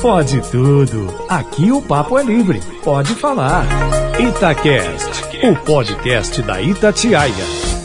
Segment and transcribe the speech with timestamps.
[0.00, 1.06] Pode tudo.
[1.28, 2.60] Aqui o papo é livre.
[2.82, 3.64] Pode falar.
[4.18, 7.32] Itacast, o podcast da Itatiaia.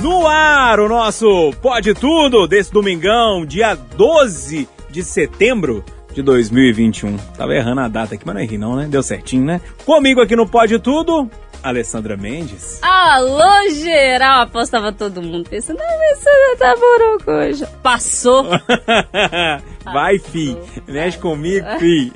[0.02, 5.84] No ar, o nosso Pode Tudo desse domingão, dia 12 de setembro
[6.14, 7.18] de 2021.
[7.38, 8.88] Tava errando a data aqui, mas não errei não, né?
[8.90, 9.62] Deu certinho, né?
[9.86, 11.30] Comigo aqui no Pode Tudo,
[11.62, 12.80] Alessandra Mendes.
[12.82, 14.42] Alô, geral!
[14.42, 17.66] Apostava todo mundo pensando, não, mas você tá boroco hoje.
[17.84, 18.46] Passou.
[19.94, 20.58] Vai, fi.
[20.88, 22.12] Mexe comigo, fi.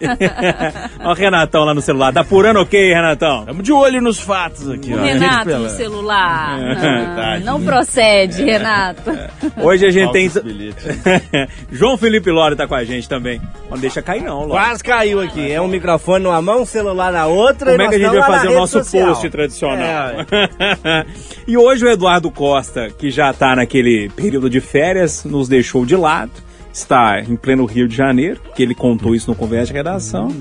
[1.04, 2.14] Ó o Renatão lá no celular.
[2.14, 3.42] Tá apurando o quê, Renatão?
[3.42, 4.94] Estamos de olho nos fatos aqui.
[4.94, 5.04] O ó.
[5.04, 6.60] Renato Gente, no celular.
[6.60, 7.44] É, Não, Verdade.
[7.44, 9.12] não procede, Renato.
[9.58, 10.32] Hoje a gente tem...
[11.72, 13.42] João Felipe Lore tá com a gente também.
[13.70, 14.52] Não deixa cair não, Lore.
[14.52, 15.52] Quase caiu aqui.
[15.52, 17.72] É um microfone numa mão, um celular na outra.
[17.72, 19.08] Como é que a gente vai fazer o nosso social.
[19.08, 19.82] post tradicional?
[19.84, 21.06] É,
[21.48, 25.96] e hoje o Eduardo Costa, que já tá naquele período de férias, nos deixou de
[25.96, 26.32] lado.
[26.74, 30.34] Está em pleno Rio de Janeiro, que ele contou isso no Conversa de Redação.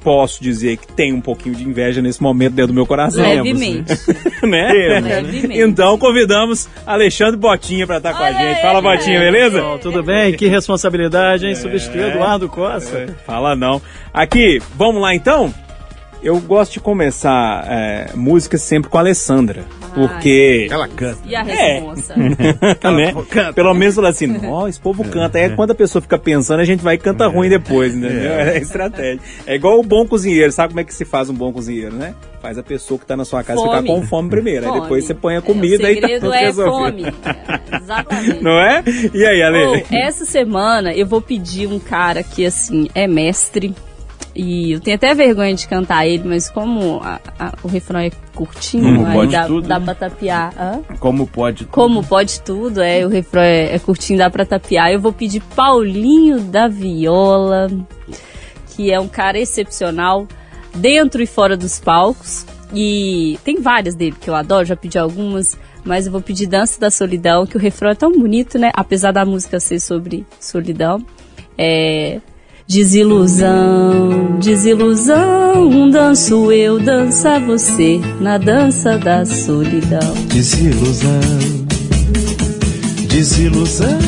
[0.00, 3.22] Posso dizer que tem um pouquinho de inveja nesse momento dentro do meu coração.
[3.22, 3.92] Levemente.
[4.46, 4.68] né?
[5.00, 5.60] Levemente.
[5.60, 8.62] Então convidamos Alexandre Botinha para estar com a gente.
[8.62, 9.62] Fala, Botinha, beleza?
[9.82, 10.34] Tudo bem?
[10.34, 11.56] Que responsabilidade, hein?
[11.56, 13.16] Substituir Eduardo Costa.
[13.26, 13.82] Fala não.
[14.12, 15.52] Aqui, vamos lá então?
[16.24, 19.64] Eu gosto de começar é, música sempre com a Alessandra.
[19.94, 20.66] Porque.
[20.70, 21.18] Ela canta.
[21.26, 21.74] E a É.
[21.74, 22.14] responsa?
[22.16, 23.52] né?
[23.54, 25.36] Pelo menos falar assim, ó, esse povo canta.
[25.38, 28.32] Aí quando a pessoa fica pensando, a gente vai e canta ruim depois, entendeu?
[28.32, 28.56] É.
[28.58, 29.20] estratégia.
[29.46, 30.50] É igual o bom cozinheiro.
[30.50, 32.14] Sabe como é que se faz um bom cozinheiro, né?
[32.40, 33.70] Faz a pessoa que tá na sua casa Fome.
[33.82, 34.64] ficar com fome primeiro.
[34.64, 34.80] Aí Fome.
[34.82, 36.72] depois você põe a É, comida o e tá tudo é resolvido.
[36.72, 37.04] fome.
[37.04, 38.42] É, exatamente.
[38.42, 38.82] Não é?
[39.14, 39.64] E aí, Ale?
[39.64, 43.74] Ou, essa semana eu vou pedir um cara que, assim, é mestre.
[44.34, 48.10] E eu tenho até vergonha de cantar ele, mas como a- a- o refrão é
[48.34, 49.84] curtinho, Como aí dá, tudo, dá né?
[49.84, 50.52] pra tapear.
[50.58, 50.80] Hã?
[50.98, 51.64] Como pode.
[51.66, 54.90] Como pode tudo, é, o refrão é, é curtinho, dá pra tapear.
[54.90, 57.68] Eu vou pedir Paulinho da Viola,
[58.74, 60.26] que é um cara excepcional,
[60.74, 62.44] dentro e fora dos palcos.
[62.74, 66.80] E tem várias dele que eu adoro, já pedi algumas, mas eu vou pedir Dança
[66.80, 68.72] da Solidão, que o refrão é tão bonito, né?
[68.74, 71.04] Apesar da música ser sobre solidão.
[71.56, 72.20] É.
[72.66, 80.14] Desilusão, desilusão, danço eu, dança você, na dança da solidão.
[80.32, 81.20] Desilusão,
[83.06, 83.98] desilusão,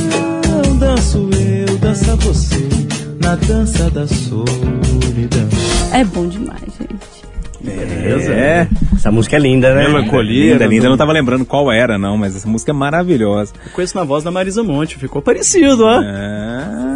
[0.78, 2.66] danço eu, dança você,
[3.22, 5.48] na dança da solidão.
[5.92, 7.16] É bom demais, gente.
[7.60, 8.32] Beleza?
[8.32, 8.68] É.
[8.94, 9.86] Essa música é linda, né?
[9.86, 10.52] Melancolia.
[10.52, 10.70] Linda, né?
[10.70, 10.86] linda.
[10.86, 13.52] Eu não tava lembrando qual era, não, mas essa música é maravilhosa.
[13.66, 16.00] Eu conheço na voz da Marisa Monte, ficou parecido, ó.
[16.00, 16.95] Ah,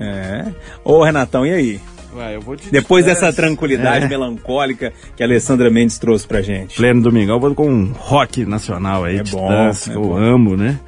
[0.00, 0.44] é.
[0.84, 1.80] Ô, Renatão, e aí?
[2.14, 4.08] Vai, eu vou te Depois dessa tranquilidade É.
[4.08, 6.76] melancólica que a Alessandra Mendes trouxe pra gente.
[6.76, 9.98] Pleno domingão, eu vou com um rock nacional aí, É de bom, dança, é que
[9.98, 10.16] eu bom.
[10.16, 10.78] amo, né?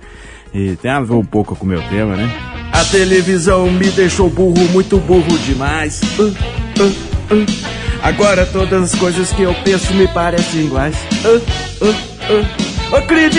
[0.55, 2.31] E tem a ver um pouco com o meu tema, né?
[2.73, 6.01] A televisão me deixou burro, muito burro demais.
[6.19, 7.47] Uh, uh, uh.
[8.03, 10.97] Agora todas as coisas que eu penso me parecem iguais.
[11.25, 12.97] Uh, uh, uh.
[12.97, 13.35] Ô, Crid,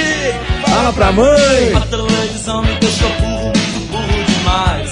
[0.68, 1.74] fala pra mãe!
[1.76, 4.89] A televisão me deixou burro, muito burro demais.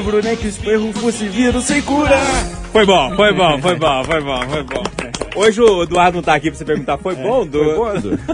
[0.00, 2.16] Livro, nem que o espirro fosse vírus sem cura.
[2.72, 4.82] Foi bom, foi bom, foi bom, foi bom, foi bom.
[5.36, 7.62] Hoje o Eduardo não tá aqui pra você perguntar, foi bom, Du?
[7.62, 8.18] Foi bom, Edu?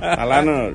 [0.00, 0.72] Tá lá no...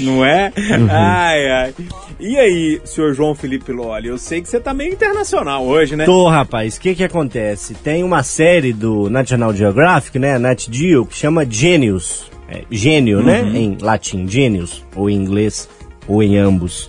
[0.00, 0.52] Não é?
[0.56, 0.88] Uhum.
[0.90, 1.74] Ai, ai.
[2.20, 6.04] E aí, senhor João Felipe Loli, eu sei que você tá meio internacional hoje, né?
[6.04, 6.76] Tô, rapaz.
[6.76, 7.74] O que que acontece?
[7.74, 10.38] Tem uma série do National Geographic, né?
[10.38, 12.30] Nat Geo, que chama Genius.
[12.48, 13.40] É, gênio, né?
[13.40, 14.84] Em latim, Genius.
[14.94, 15.68] Ou em inglês,
[16.06, 16.88] ou em ambos.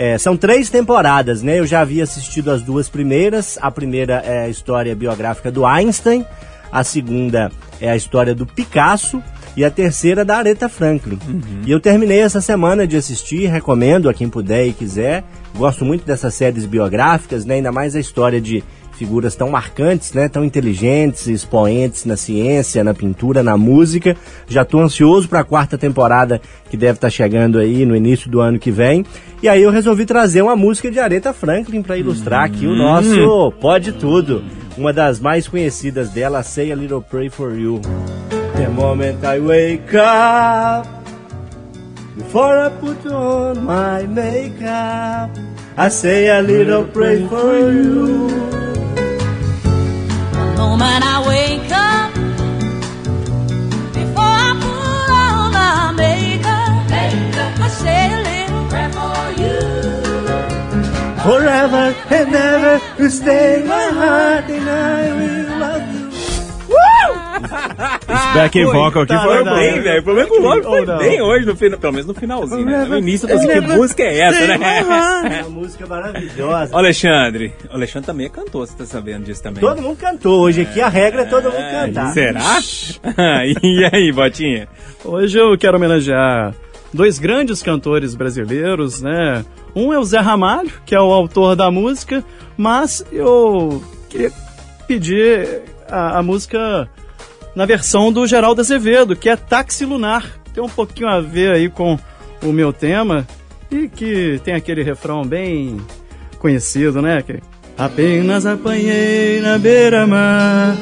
[0.00, 1.58] É, são três temporadas, né?
[1.58, 3.58] Eu já havia assistido as duas primeiras.
[3.60, 6.24] A primeira é a história biográfica do Einstein.
[6.70, 7.50] A segunda
[7.80, 9.20] é a história do Picasso.
[9.56, 11.18] E a terceira da Aretha Franklin.
[11.66, 15.24] E eu terminei essa semana de assistir, recomendo a quem puder e quiser.
[15.56, 17.56] Gosto muito dessas séries biográficas, né?
[17.56, 18.62] Ainda mais a história de
[18.98, 20.28] figuras tão marcantes, né?
[20.28, 24.16] Tão inteligentes, expoentes na ciência, na pintura, na música.
[24.48, 28.40] Já tô ansioso para a quarta temporada que deve estar chegando aí no início do
[28.40, 29.04] ano que vem.
[29.42, 33.52] E aí eu resolvi trazer uma música de Aretha Franklin para ilustrar aqui o nosso
[33.60, 34.42] Pode Tudo.
[34.76, 37.80] Uma das mais conhecidas dela, Say a Little Pray for You.
[38.56, 40.98] The moment I wake up
[42.18, 45.30] Before I put on my makeup,
[45.76, 48.26] I say a little pray for you.
[50.58, 52.12] Moment I wake up,
[53.94, 56.80] before I put on my makeup,
[57.66, 59.60] I say a little prayer for you.
[61.26, 65.37] Forever and ever, you stay in my heart and I will.
[68.34, 69.54] Back in vocal aqui foi bom.
[69.54, 70.00] Bem, velho.
[70.00, 72.64] O problema é que o Love foi bem hoje, no final, pelo menos no finalzinho,
[72.64, 72.84] né?
[72.84, 75.42] No início, eu falei assim, que música é essa, né?
[75.42, 76.76] Uma música maravilhosa.
[76.76, 77.52] Alexandre.
[77.70, 79.60] O Alexandre também é cantor, você tá sabendo disso também.
[79.60, 80.40] Todo mundo cantou.
[80.40, 82.12] Hoje aqui a regra é todo mundo cantar.
[82.12, 82.58] Será?
[83.62, 84.68] e aí, Botinha?
[85.04, 86.54] Hoje eu quero homenagear
[86.92, 89.44] dois grandes cantores brasileiros, né?
[89.74, 92.24] Um é o Zé Ramalho, que é o autor da música,
[92.56, 94.32] mas eu queria
[94.86, 96.88] pedir a, a música
[97.58, 100.24] na versão do Geraldo Azevedo, que é Táxi Lunar.
[100.54, 101.98] Tem um pouquinho a ver aí com
[102.40, 103.26] o meu tema
[103.68, 105.76] e que tem aquele refrão bem
[106.38, 107.20] conhecido, né?
[107.20, 107.40] Que
[107.76, 110.76] apenas apanhei na beira-mar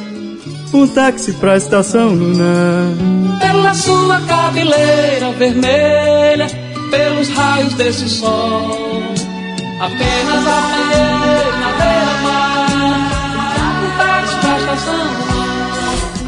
[0.74, 2.92] um táxi pra estação lunar.
[3.40, 6.46] Pela sua cabeleira vermelha,
[6.90, 9.00] pelos raios desse sol.
[9.80, 12.68] Apenas apanhei na beira-mar,
[13.82, 15.15] um táxi pra estação.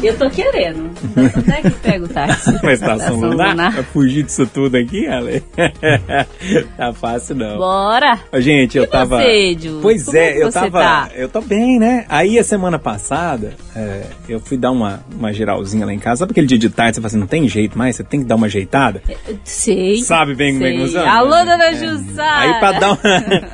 [0.01, 0.89] Eu tô querendo.
[1.37, 2.51] Onde é que pega o táxi?
[2.63, 3.49] Uma estação lunar?
[3.49, 3.73] lunar.
[3.73, 5.43] Pra fugir disso tudo aqui, Ale?
[6.77, 7.57] tá fácil, não.
[7.57, 8.17] Bora!
[8.35, 9.17] Gente, eu E tava.
[9.17, 9.79] você, Ju?
[9.81, 10.79] Pois Como é, é eu tava.
[10.79, 11.09] tá?
[11.13, 12.05] Eu tô bem, né?
[12.07, 16.19] Aí a semana passada, é, eu fui dar uma, uma geralzinha lá em casa.
[16.19, 18.25] Sabe aquele dia de tarde, você fala assim, não tem jeito mais, você tem que
[18.25, 19.01] dar uma ajeitada?
[19.43, 19.97] Sei.
[19.97, 20.85] Sabe bem como é que sei.
[20.85, 21.11] funciona?
[21.11, 22.39] Alô, dona Jussara!
[22.39, 22.99] Aí pra dar, uma,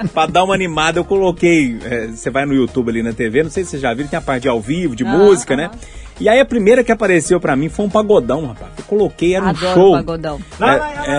[0.14, 1.78] pra dar uma animada, eu coloquei.
[1.84, 4.18] é, você vai no YouTube ali na TV, não sei se você já viu, tem
[4.18, 5.72] a parte de ao vivo, de Ah, música, né?
[6.20, 8.72] E aí a primeira que apareceu pra mim foi um pagodão, rapaz.
[8.78, 9.92] Eu coloquei, era um Adoro show.
[9.94, 10.40] pagodão.
[11.06, 11.12] É,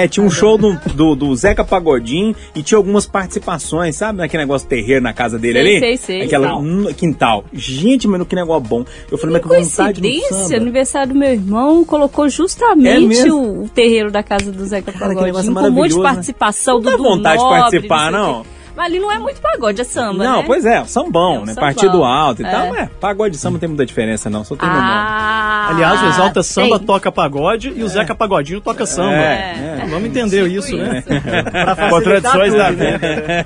[0.00, 4.18] é, é, tinha um show do, do, do Zeca Pagodinho e tinha algumas participações, sabe?
[4.18, 5.78] Naquele negócio terreiro na casa dele Sei, ali?
[5.80, 6.22] sei, sei.
[6.22, 6.94] Aquela, Quintal.
[6.94, 7.44] quintal.
[7.52, 8.84] Gente, mano, que negócio bom.
[9.10, 10.56] Eu falei, mas que vontade Coincidência, samba.
[10.56, 13.36] aniversário do meu irmão colocou É justamente mesmo?
[13.36, 16.02] o, o terreiro da casa do Zeca Cara, Pagodinho, com um monte de né?
[16.02, 18.46] participação Não do dá Dudu vontade de Nobre, participar, sei o não?
[18.76, 20.44] Mas ali não é muito pagode, é samba, Não, né?
[20.46, 21.54] pois é, sambão, É um né?
[21.54, 21.64] sambão.
[21.64, 22.50] Partido alto e É.
[22.50, 22.74] tal.
[22.74, 24.42] É, pagode de samba não tem muita diferença, não.
[24.44, 24.86] Só tem no nome.
[24.88, 26.86] Ah, Aliás, o Exalta Samba tem.
[26.86, 29.14] toca pagode e o Zeca Pagodinho toca samba.
[29.14, 31.02] É, Então, Vamos entender isso, né?
[31.02, 33.44] Pra facilitar Contradições tudo, da né?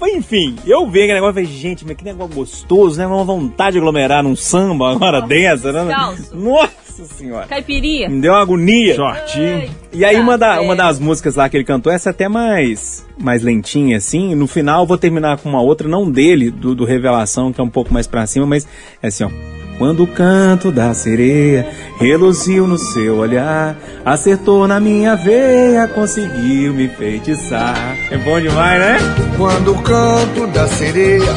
[0.00, 3.06] Mas enfim, eu vi aquele negócio e falei, gente, mas que negócio gostoso, né?
[3.06, 5.84] Uma vontade de aglomerar num samba agora dessa, né?
[5.84, 6.36] descalço.
[6.36, 6.72] Nossa
[7.06, 7.46] senhora.
[7.46, 8.08] Caipirinha.
[8.08, 8.94] Me deu uma agonia.
[8.94, 9.70] Shortinho.
[9.92, 10.64] E aí Tá uma, da, certo.
[10.64, 14.34] uma das músicas lá que ele cantou, essa é até mais, mais lentinha, assim.
[14.34, 17.64] No final eu vou terminar com uma outra, não dele, do, do Revelação, que é
[17.64, 18.66] um pouco mais pra cima, mas
[19.02, 19.30] é assim, ó.
[19.78, 21.64] Quando o canto da sereia
[22.00, 27.76] reluziu no seu olhar, acertou na minha veia, conseguiu me feitiçar.
[28.10, 28.98] É bom demais, né?
[29.36, 31.32] Quando o canto da sereia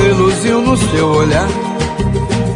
[0.00, 1.48] reluziu no seu olhar,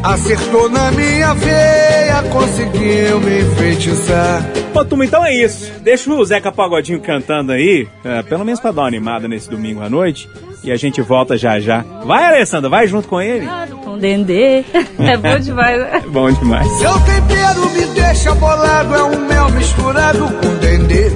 [0.02, 4.44] acertou na minha veia, conseguiu me enfeitiçar.
[4.74, 5.70] Ô, turma, então é isso.
[5.80, 9.82] Deixa o Zeca Pagodinho cantando aí, é, pelo menos pra dar uma animada nesse domingo
[9.82, 10.28] à noite.
[10.64, 11.84] E a gente volta já já.
[12.04, 13.46] Vai, Alessandra, vai junto com ele.
[13.84, 14.64] Com dendê.
[14.98, 16.02] É bom demais, né?
[16.08, 16.66] Bom demais.
[16.78, 21.10] Seu tempero me deixa bolado, é um mel misturado com dendê.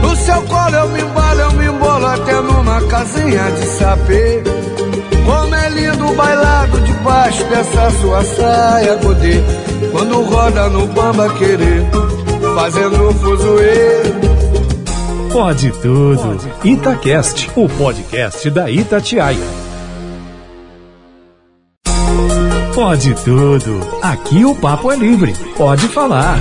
[0.00, 4.42] No seu colo eu me embalo, eu me embolo até numa casinha de sapê.
[5.26, 9.40] Como é lindo o bailado debaixo dessa sua saia godê.
[9.92, 11.86] Quando roda no bamba querer,
[12.56, 14.02] fazendo fuzuê.
[15.32, 16.38] Pode tudo.
[16.64, 19.38] Itacast, o podcast da Itatiaia.
[22.74, 23.80] Pode tudo.
[24.02, 25.32] Aqui o papo é livre.
[25.56, 26.38] Pode falar.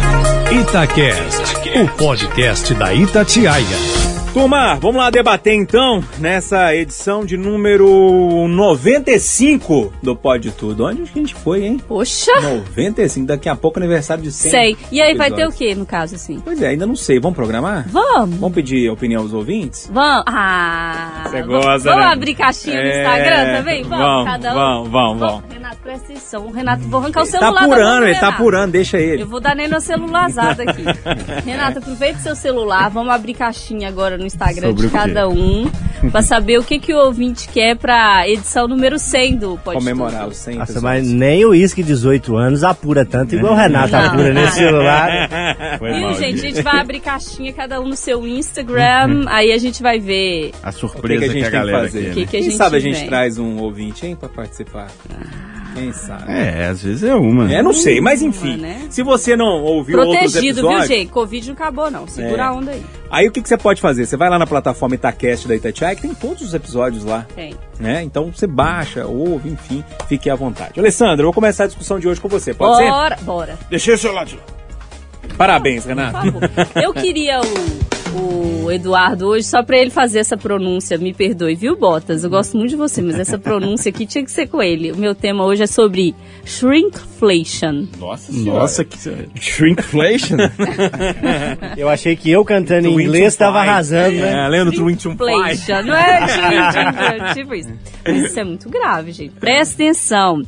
[0.51, 4.04] Itacast, o podcast da Itatiaia.
[4.35, 10.83] Turma, vamos lá debater então nessa edição de número 95 do Pode Tudo.
[10.83, 11.81] Onde a gente foi, hein?
[11.87, 14.51] Poxa, 95, daqui a pouco aniversário de 100.
[14.51, 14.77] sei.
[14.91, 16.41] E aí vai ter o que no caso, assim?
[16.43, 17.17] Pois é, ainda não sei.
[17.17, 17.85] Vamos programar?
[17.87, 18.35] Vamos.
[18.35, 19.89] Vamos pedir opinião aos ouvintes?
[19.89, 20.25] Vamos.
[20.27, 21.23] Ah.
[21.27, 22.11] Você gosta, Vamos né?
[22.11, 23.83] abrir caixinha no É, Instagram também?
[23.83, 24.53] Vamos, vamos, cada um.
[24.55, 25.43] vamos, vamos, vamos.
[25.53, 26.45] Renato, presta atenção.
[26.45, 28.35] O Renato, vou arrancar o Ele tá celular mão apurando, do ele tá Renato.
[28.35, 29.21] apurando, deixa ele.
[29.21, 30.83] Eu vou dar nele uma celularzada aqui.
[31.45, 35.69] Renato, aproveita seu celular, vamos abrir caixinha agora no Instagram Sobre de cada um,
[36.11, 40.27] pra saber o que, que o ouvinte quer pra edição número 100 do Pode Comemorar
[40.27, 43.99] os 100 Nossa, mas nem o uísque 18 anos apura tanto igual o Renato Não.
[44.05, 45.09] apura nesse celular.
[45.79, 46.39] Foi Viu, mal, gente?
[46.39, 46.61] A gente.
[46.61, 50.79] vai abrir caixinha, cada um no seu Instagram, aí a gente vai ver A que,
[50.79, 52.03] surpresa que a que, gente a tem que galera fazer?
[52.03, 52.11] quer.
[52.11, 52.25] O que né?
[52.25, 53.07] que a Quem gente sabe a gente vem.
[53.07, 54.87] traz um ouvinte, hein, pra participar?
[55.75, 56.23] Quem sabe?
[56.31, 57.51] É, às vezes é uma.
[57.53, 58.57] É, não sei, mas enfim.
[58.57, 58.87] né?
[58.89, 60.87] Se você não ouviu outros Protegido, viu, episódios...
[60.87, 61.11] gente?
[61.11, 62.07] Covid não acabou, não.
[62.07, 62.45] Segura É.
[62.45, 62.83] a onda aí.
[63.11, 64.05] Aí o que, que você pode fazer?
[64.05, 67.53] Você vai lá na plataforma Itacast da Itatiaia, que tem todos os episódios lá, Tem.
[67.79, 68.01] né?
[68.03, 70.79] Então você baixa, ouve, enfim, fique à vontade.
[70.79, 73.59] Alessandro, eu vou começar a discussão de hoje com você, pode Bora, bora.
[73.69, 74.25] Deixei o lá.
[74.25, 74.39] ser?
[75.37, 76.11] Parabéns, Por Renato.
[76.31, 76.41] favor.
[76.81, 80.97] Eu queria o, o Eduardo hoje só pra ele fazer essa pronúncia.
[80.97, 82.23] Me perdoe, viu, Botas?
[82.23, 84.91] Eu gosto muito de você, mas essa pronúncia aqui tinha que ser com ele.
[84.91, 87.87] O meu tema hoje é sobre shrinkflation.
[87.99, 88.97] Nossa Nossa, que...
[89.39, 90.37] Shrinkflation?
[91.77, 93.69] Eu achei que eu cantando em inglês to tava Fly.
[93.69, 94.45] arrasando, né?
[94.45, 95.55] É, lembra do Twin to Fly?
[95.55, 97.27] Shrinkflation, não é?
[97.27, 97.73] Tipo, tipo isso.
[98.05, 99.33] Mas isso é muito grave, gente.
[99.35, 100.41] Presta atenção.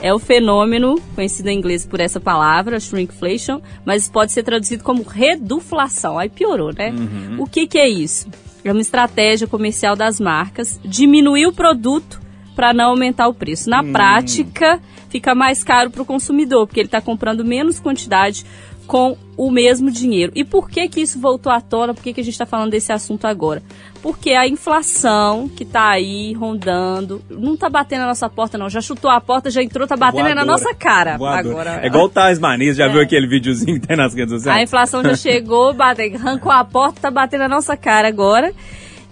[0.00, 5.02] É o fenômeno, conhecido em inglês por essa palavra, shrinkflation, mas pode ser traduzido como
[5.02, 6.18] reduflação.
[6.18, 6.92] Aí piorou, né?
[7.38, 8.28] O que, que é isso?
[8.64, 12.20] É uma estratégia comercial das marcas diminuir o produto
[12.54, 13.70] para não aumentar o preço.
[13.70, 18.44] Na prática, fica mais caro para o consumidor, porque ele está comprando menos quantidade
[18.88, 20.32] com o mesmo dinheiro.
[20.34, 21.92] E por que que isso voltou à tona?
[21.94, 23.62] Por que, que a gente está falando desse assunto agora?
[24.02, 28.80] Porque a inflação que está aí rondando, não está batendo na nossa porta não, já
[28.80, 30.46] chutou a porta, já entrou, está batendo é na Voadora.
[30.64, 31.18] nossa cara.
[31.18, 31.48] Voadora.
[31.72, 32.88] Agora, É igual o Thais Maniz, já É.
[32.88, 34.62] viu aquele videozinho que tem nas redes a sociais?
[34.62, 38.52] inflação já chegou, bate, arrancou a porta, tá batendo na nossa cara agora.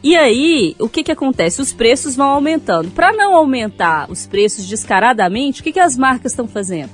[0.02, 1.60] E aí, o que que acontece?
[1.60, 2.90] Os preços vão aumentando.
[2.90, 6.90] Para não aumentar os preços descaradamente, o que que as marcas estão fazendo?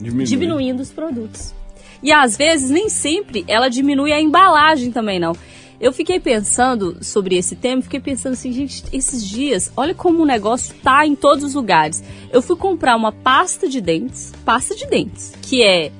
[0.00, 1.54] Diminuindo os produtos.
[2.02, 5.34] E às vezes, nem sempre, ela diminui a embalagem também, não.
[5.78, 10.26] Eu fiquei pensando sobre esse tema, fiquei pensando assim, gente, esses dias, olha como o
[10.26, 12.02] negócio tá em todos os lugares.
[12.32, 15.92] Eu fui comprar uma pasta de dentes, pasta de dentes, que é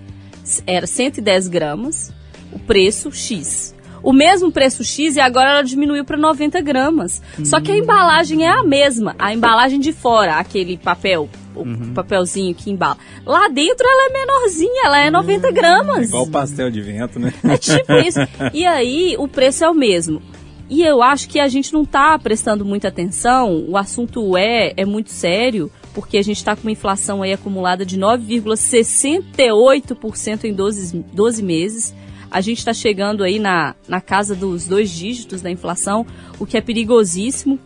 [0.66, 2.12] era 110 gramas,
[2.52, 3.74] o preço X.
[4.02, 7.20] O mesmo preço X e agora ela diminuiu para 90 gramas.
[7.44, 9.16] Só que a embalagem é a mesma.
[9.18, 11.28] A embalagem de fora, aquele papel,
[11.62, 12.98] o papelzinho que embala.
[13.24, 16.08] Lá dentro ela é menorzinha, ela é 90 gramas.
[16.08, 17.32] Igual pastel de vento, né?
[17.44, 18.20] É tipo isso.
[18.52, 20.22] E aí o preço é o mesmo.
[20.68, 23.64] E eu acho que a gente não está prestando muita atenção.
[23.68, 27.86] O assunto é, é muito sério, porque a gente está com uma inflação aí acumulada
[27.86, 31.94] de 9,68% em 12, 12 meses.
[32.28, 36.04] A gente está chegando aí na, na casa dos dois dígitos da inflação,
[36.38, 37.60] o que é perigosíssimo.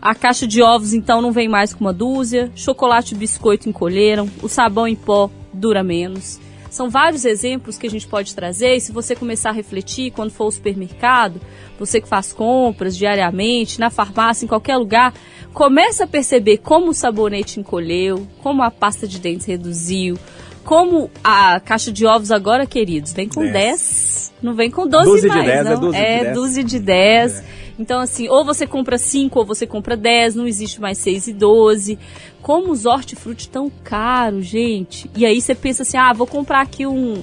[0.00, 2.50] A caixa de ovos, então, não vem mais com uma dúzia.
[2.54, 4.28] Chocolate e biscoito encolheram.
[4.42, 6.40] O sabão em pó dura menos.
[6.70, 8.76] São vários exemplos que a gente pode trazer.
[8.76, 11.40] E se você começar a refletir quando for ao supermercado,
[11.78, 15.14] você que faz compras diariamente, na farmácia, em qualquer lugar,
[15.52, 20.18] comece a perceber como o sabonete encolheu, como a pasta de dentes reduziu,
[20.64, 23.52] como a caixa de ovos agora, queridos, vem com Dez.
[23.52, 25.80] 10, não vem com 12 Doze de mais, dez, é não.
[25.80, 26.34] doze de é dez.
[26.34, 27.44] 12 de 10.
[27.78, 31.32] Então, assim, ou você compra 5 ou você compra 10, não existe mais 6 e
[31.32, 31.98] 12.
[32.42, 35.08] Como os hortifruti tão caros, gente.
[35.16, 37.22] E aí você pensa assim, ah, vou comprar aqui um...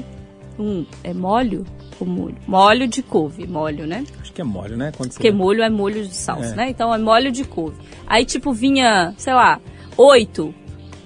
[0.57, 1.65] um é molho?
[1.99, 2.35] Ou molho?
[2.47, 4.05] Molho de couve, molho, né?
[4.21, 4.91] Acho que é mole, né?
[4.95, 5.17] Quando você...
[5.17, 6.55] Porque molho é molho de salsa, É.
[6.55, 6.69] né?
[6.69, 7.77] Então é molho de couve.
[8.07, 9.59] Aí, tipo, vinha, sei lá,
[9.97, 10.53] oito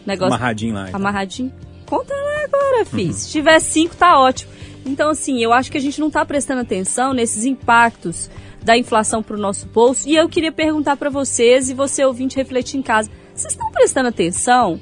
[0.06, 0.88] negócio Amarradinho lá.
[0.89, 1.00] então.
[1.00, 1.51] amarradinho.
[1.86, 3.12] Conta lá agora, fi.
[3.13, 4.51] Se tiver cinco, tá ótimo.
[4.86, 8.29] Então, assim, eu acho que a gente não tá prestando atenção nesses impactos
[8.63, 10.08] da inflação pro nosso bolso.
[10.08, 13.10] E eu queria perguntar para vocês e você ouvinte refletir em casa.
[13.34, 14.80] Vocês estão prestando atenção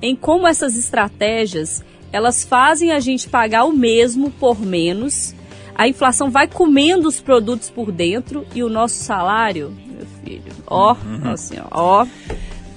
[0.00, 5.34] em como essas estratégias elas fazem a gente pagar o mesmo por menos?
[5.74, 10.96] A inflação vai comendo os produtos por dentro e o nosso salário, meu filho, ó,
[11.24, 12.06] assim, ó, ó,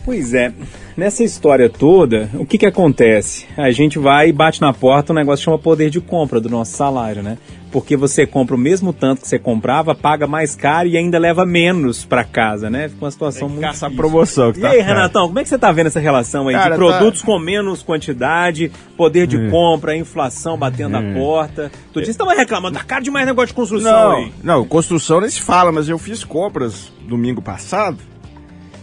[0.07, 0.53] Pois é,
[0.95, 3.45] nessa história toda, o que que acontece?
[3.57, 6.47] A gente vai e bate na porta, um negócio que chama poder de compra do
[6.47, 7.37] nosso salário, né?
[7.69, 11.45] Porque você compra o mesmo tanto que você comprava, paga mais caro e ainda leva
[11.45, 12.87] menos pra casa, né?
[12.87, 14.09] Fica uma situação muito Caça a difícil.
[14.09, 14.53] promoção.
[14.53, 14.87] Que E tá aí, caro.
[14.89, 17.37] Renatão, como é que você tá vendo essa relação aí Cara, de tá- produtos com
[17.37, 21.69] menos quantidade, poder de compra, inflação batendo a porta?
[21.91, 24.33] Tu disse que tava reclamando, tá caro demais negócio de construção Não, aí.
[24.41, 27.97] não, construção nem se fala, mas eu fiz compras domingo passado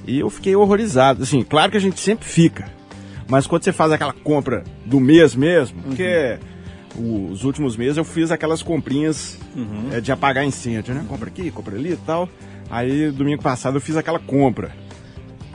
[0.06, 1.22] e eu fiquei horrorizado.
[1.22, 2.66] Assim, claro que a gente sempre fica,
[3.28, 6.38] mas quando você faz aquela compra do mês mesmo, porque
[6.96, 9.38] os últimos meses eu fiz aquelas comprinhas
[9.92, 11.04] é, de apagar incêndio, né?
[11.08, 12.28] Compra aqui, compra ali e tal.
[12.70, 14.70] Aí domingo passado eu fiz aquela compra.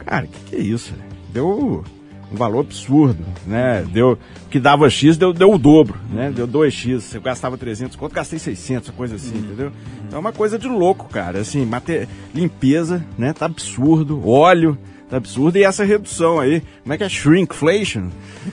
[0.05, 0.93] Cara, que que é isso?
[1.31, 1.83] Deu
[2.31, 3.85] um valor absurdo, né?
[3.91, 6.31] Deu o que dava X deu, deu o dobro, né?
[6.31, 7.01] Deu 2X.
[7.01, 9.71] Se eu gastava 300 quanto, gastei 600, coisa assim, entendeu?
[10.07, 11.39] Então é uma coisa de louco, cara.
[11.39, 12.07] Assim, mate...
[12.33, 13.33] limpeza, né?
[13.33, 14.27] Tá absurdo.
[14.27, 14.77] Óleo,
[15.09, 15.57] tá absurdo.
[15.57, 17.09] E essa redução aí, como é que é?
[17.09, 18.09] Shrinkflation?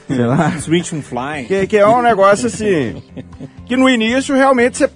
[0.06, 0.50] Sei lá.
[0.58, 1.44] Switch and fly.
[1.46, 3.02] Que, que é um negócio assim.
[3.66, 4.90] Que no início realmente você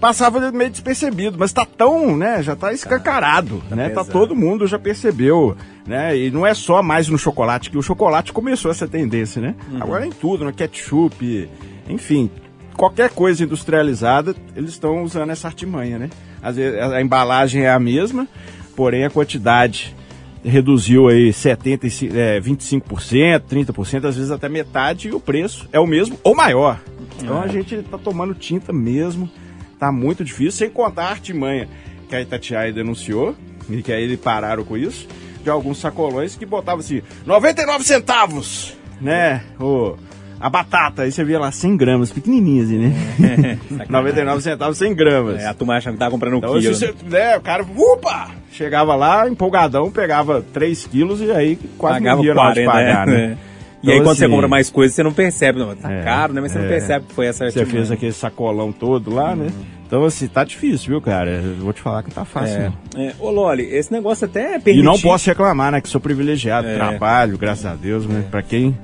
[0.00, 2.42] passava meio despercebido, mas tá tão, né?
[2.42, 3.88] Já tá escancarado, né?
[3.88, 4.12] Tá pesado.
[4.12, 6.16] todo mundo já percebeu, né?
[6.16, 9.54] E não é só mais no chocolate, que o chocolate começou essa tendência, né?
[9.80, 11.48] Agora em tudo, no ketchup,
[11.88, 12.30] enfim.
[12.76, 16.10] Qualquer coisa industrializada, eles estão usando essa artimanha, né?
[16.42, 18.28] Às vezes a embalagem é a mesma,
[18.76, 19.94] porém a quantidade
[20.44, 25.86] reduziu aí 75, é, 25%, 30%, às vezes até metade, e o preço é o
[25.86, 26.80] mesmo ou maior.
[27.18, 29.30] Então a gente tá tomando tinta mesmo,
[29.78, 31.68] tá muito difícil, sem contar a artimanha
[32.08, 33.34] que a Itatiaia denunciou,
[33.68, 35.08] e que aí eles pararam com isso,
[35.42, 39.96] de alguns sacolões que botavam assim, 99 centavos, né, o,
[40.40, 43.58] a batata, aí você via lá 100 gramas, pequenininhas, assim, né?
[43.88, 45.40] 99 centavos, 100 gramas.
[45.42, 46.74] É, a turma achando que tá comprando um Então, quilo.
[46.74, 51.98] se você, né, o cara, upa, chegava lá, empolgadão, pegava 3 quilos e aí quase
[52.00, 53.36] Pagava 40, pagar, é, né?
[53.40, 53.54] é.
[53.84, 55.58] E Então, aí quando você assim, compra mais coisas, você não percebe.
[55.58, 56.40] Não, tá É, caro, né?
[56.40, 56.68] Mas você não é.
[56.70, 59.48] percebe que foi essa Você fez aquele sacolão todo lá, né?
[59.86, 61.28] Então, assim, tá difícil, viu, cara?
[61.30, 62.56] Eu vou te falar que tá fácil.
[62.62, 62.72] É.
[62.94, 63.02] não.
[63.02, 63.12] É.
[63.20, 64.82] Ô, Loli, esse negócio até é E permitir...
[64.86, 65.82] não posso reclamar, né?
[65.82, 66.74] Que sou privilegiado, É.
[66.76, 68.24] trabalho, graças a Deus, né?
[68.30, 68.74] Pra quem,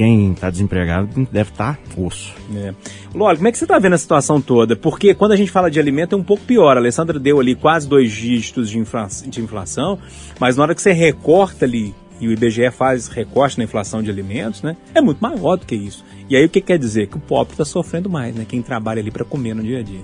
[0.00, 2.32] quem tá desempregado deve estar tá osso.
[2.56, 2.72] É.
[3.14, 4.74] Loli, como é que você tá vendo a situação toda?
[4.74, 6.74] Porque quando a gente fala de alimento é um pouco pior.
[6.74, 9.98] A Alessandra deu ali quase dois dígitos de, infla- de inflação,
[10.38, 14.10] mas na hora que você recorta ali, e o IBGE faz recorte na inflação de
[14.10, 14.74] alimentos, né?
[14.94, 16.02] É muito maior do que isso.
[16.30, 17.08] E aí o que quer dizer?
[17.08, 18.46] Que o pobre está sofrendo mais, né?
[18.48, 20.00] Quem trabalha ali para comer no dia a dia.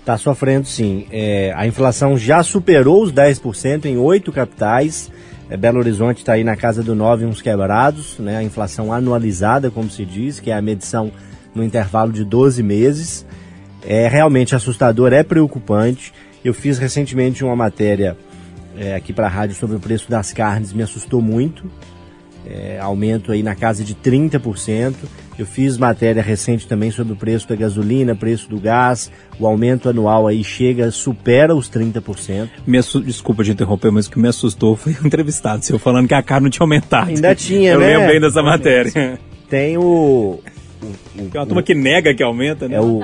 [0.00, 1.06] Está sofrendo sim.
[1.12, 5.08] É, a inflação já superou os 10% em oito capitais.
[5.48, 8.36] É, Belo Horizonte está aí na casa do 9 uns quebrados, né?
[8.36, 11.12] A inflação anualizada, como se diz, que é a medição
[11.54, 13.24] no intervalo de 12 meses.
[13.84, 16.12] É realmente assustador, é preocupante.
[16.44, 18.16] Eu fiz recentemente uma matéria
[18.76, 21.70] é, aqui para a rádio sobre o preço das carnes, me assustou muito.
[22.44, 24.94] É, aumento aí na casa de 30%.
[25.38, 29.10] Eu fiz matéria recente também sobre o preço da gasolina, preço do gás.
[29.38, 32.48] O aumento anual aí chega, supera os 30%.
[32.66, 36.14] Me Desculpa de interromper, mas o que me assustou foi o entrevistado seu falando que
[36.14, 37.08] a carne não tinha aumentado.
[37.08, 37.86] Ainda tinha, Eu né?
[37.86, 39.18] lembro bem dessa matéria.
[39.48, 40.40] Tem o.
[41.14, 42.76] Tem uma turma que nega que aumenta, né?
[42.76, 43.00] É o,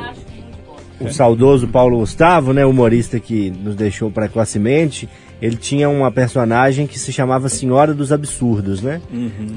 [1.01, 5.09] o saudoso Paulo Gustavo, né, humorista que nos deixou precocemente.
[5.43, 9.03] Ele tinha uma personagem que se chamava Senhora dos Absurdos, né?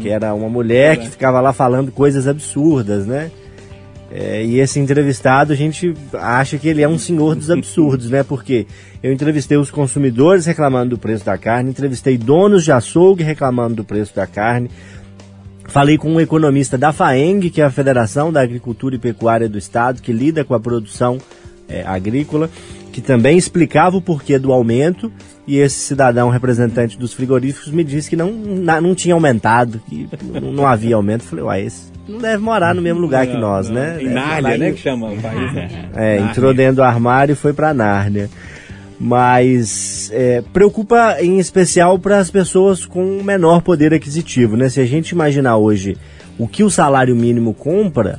[0.02, 3.32] Que era uma mulher que ficava lá falando coisas absurdas, né?
[4.12, 8.24] É, e esse entrevistado, a gente acha que ele é um senhor dos absurdos, né?
[8.24, 8.66] Porque
[9.04, 13.84] eu entrevistei os consumidores reclamando do preço da carne, entrevistei donos de açougue reclamando do
[13.84, 14.70] preço da carne,
[15.68, 19.58] Falei com um economista da FAENG, que é a Federação da Agricultura e Pecuária do
[19.58, 21.18] Estado, que lida com a produção
[21.68, 22.50] eh, agrícola,
[22.92, 25.12] que também explicava o porquê do aumento.
[25.48, 30.52] E esse cidadão representante dos frigoríficos me disse que não, não tinha aumentado, que não,
[30.52, 31.22] não havia aumento.
[31.24, 33.96] Eu Falei, uai, esse não deve morar no mesmo lugar que nós, né?
[34.02, 34.70] Em Deve Nárnia, né?
[34.70, 35.70] em- Que chama o país, né?
[35.96, 36.32] é, Nárnia.
[36.32, 38.30] entrou dentro do armário e foi para Nárnia.
[39.00, 44.70] Mas é, preocupa em especial para as pessoas com menor poder aquisitivo, né?
[44.70, 45.98] Se a gente imaginar hoje
[46.40, 48.18] o que o salário mínimo compra,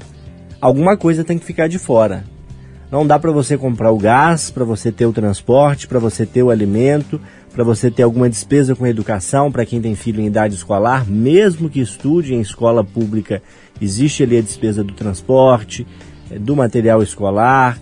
[0.61, 2.25] alguma coisa tem que ficar de fora.
[2.91, 6.43] Não dá para você comprar o gás, para você ter o transporte, para você ter
[6.43, 7.21] o alimento,
[7.53, 11.69] para você ter alguma despesa com educação, para quem tem filho em idade escolar, mesmo
[11.69, 13.43] que estude em escola pública,
[13.81, 15.85] existe ali a despesa do transporte,
[16.31, 17.77] eh, do material escolar,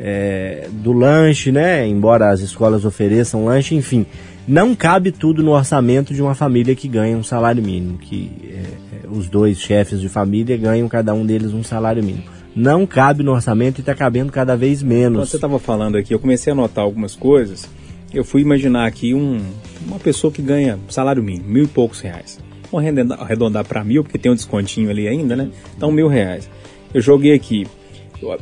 [0.00, 1.86] eh, do lanche, né?
[1.86, 4.04] Embora as escolas ofereçam lanche, enfim,
[4.48, 9.06] não cabe tudo no orçamento de uma família que ganha um salário mínimo, que eh,
[9.08, 12.39] os dois chefes de família ganham cada um deles um salário mínimo.
[12.54, 15.28] Não cabe no orçamento e está cabendo cada vez Quando menos.
[15.28, 17.68] você estava falando aqui, eu comecei a notar algumas coisas.
[18.12, 19.40] Eu fui imaginar aqui um,
[19.86, 22.40] uma pessoa que ganha salário mínimo, mil e poucos reais.
[22.72, 25.48] Vamos arredondar, para mil, porque tem um descontinho ali ainda, né?
[25.76, 26.50] Então, mil reais.
[26.92, 27.66] Eu joguei aqui.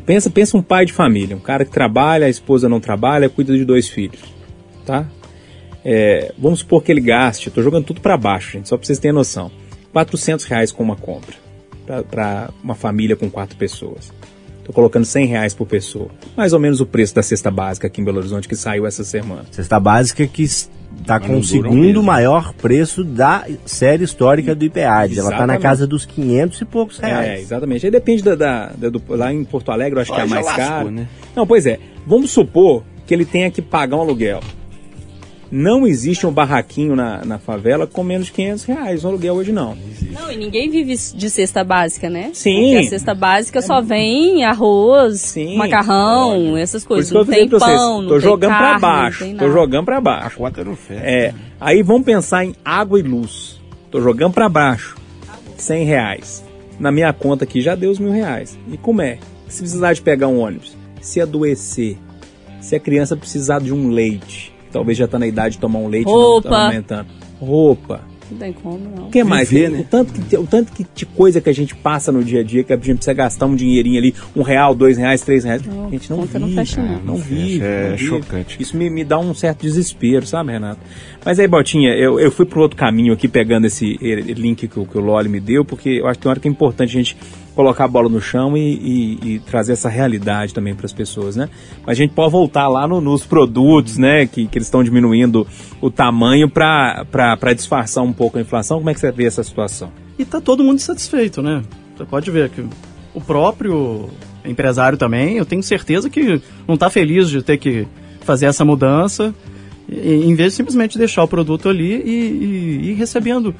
[0.04, 3.56] Pensa, pensa um pai de família, um cara que trabalha, a esposa não trabalha, cuida
[3.56, 4.20] de dois filhos,
[4.84, 5.06] tá?
[5.84, 8.98] É, vamos supor que ele gaste, tô jogando tudo para baixo, gente, só para vocês
[8.98, 9.52] terem noção.
[9.92, 11.36] 400 reais com uma compra
[12.10, 14.12] para uma família com quatro pessoas.
[14.64, 16.08] Tô colocando 100 reais por pessoa.
[16.36, 19.02] Mais ou menos o preço da cesta básica aqui em Belo Horizonte que saiu essa
[19.02, 19.44] semana.
[19.50, 22.02] Cesta básica que está com o segundo mesmo.
[22.02, 25.18] maior preço da série histórica do IPEAD.
[25.18, 27.40] Ela está na casa dos 500 e poucos É, reais.
[27.40, 27.86] exatamente.
[27.86, 30.44] Aí depende da, da- da- do- lá em Porto Alegre, eu acho que é mais
[30.44, 30.90] lascou, caro.
[30.90, 31.08] né?
[31.34, 31.78] Não, pois é.
[32.06, 34.40] Vamos supor que ele tenha que pagar um aluguel.
[35.50, 39.04] Não existe um barraquinho na, na favela com menos de 500 reais.
[39.04, 39.76] Um aluguel hoje não.
[40.12, 42.30] Não, e ninguém vive de cesta básica, né?
[42.34, 42.72] Sim.
[42.72, 47.10] Porque a cesta básica só vem arroz, Sim, macarrão, essas Por coisas.
[47.10, 47.78] que eu Não falei tem pra vocês.
[47.78, 49.24] pão, não Tô tem jogando carne, pra baixo.
[49.24, 50.36] não tem Tô jogando pra A baixo.
[50.36, 51.00] conta não fecha.
[51.02, 53.58] É, aí vamos pensar em água e luz.
[53.90, 54.96] Tô jogando pra baixo.
[55.56, 56.44] 100 reais.
[56.78, 58.58] Na minha conta aqui já deu os mil reais.
[58.70, 59.18] E como é?
[59.48, 61.96] Se precisar de pegar um ônibus, se adoecer,
[62.60, 65.88] se a criança precisar de um leite, talvez já tá na idade de tomar um
[65.88, 66.48] leite, não Roupa.
[66.48, 67.06] tá aumentando.
[67.40, 68.00] Roupa.
[68.30, 69.06] Não tem como, não.
[69.06, 69.48] O que mais?
[69.48, 69.84] Viver, o, né?
[69.90, 72.62] tanto que, o tanto que de coisa que a gente passa no dia a dia
[72.62, 75.62] que a gente precisa gastar um dinheirinho ali, um real, dois reais, três reais.
[75.66, 76.88] a gente não conta não vive, fecha, não.
[76.88, 77.64] cara, não Não vive.
[77.64, 78.06] é não vive.
[78.10, 78.56] chocante.
[78.60, 80.78] Isso me, me dá um certo desespero, sabe, Renato?
[81.24, 84.84] Mas aí, Botinha, eu, eu fui para outro caminho aqui, pegando esse link que, o-
[84.84, 86.90] que o Loli me deu, porque eu acho que tem uma hora que é importante
[86.90, 87.16] a gente
[87.58, 91.34] colocar a bola no chão e, e- e trazer essa realidade também para as pessoas,
[91.34, 91.48] né?
[91.84, 94.28] Mas a gente pode voltar lá no- nos produtos, né?
[94.28, 95.44] Que, que eles estão diminuindo
[95.80, 97.04] o tamanho para
[97.56, 98.78] disfarçar um pouco a inflação.
[98.78, 99.90] Como é que você vê essa situação?
[100.16, 101.62] E tá todo mundo satisfeito, né?
[101.96, 102.64] Você pode ver que
[103.12, 104.08] o próprio
[104.44, 107.88] empresário também, eu tenho certeza que não tá feliz de ter que
[108.20, 109.34] fazer essa mudança,
[109.90, 113.54] em vez de simplesmente deixar o produto ali e, e- e ir recebendo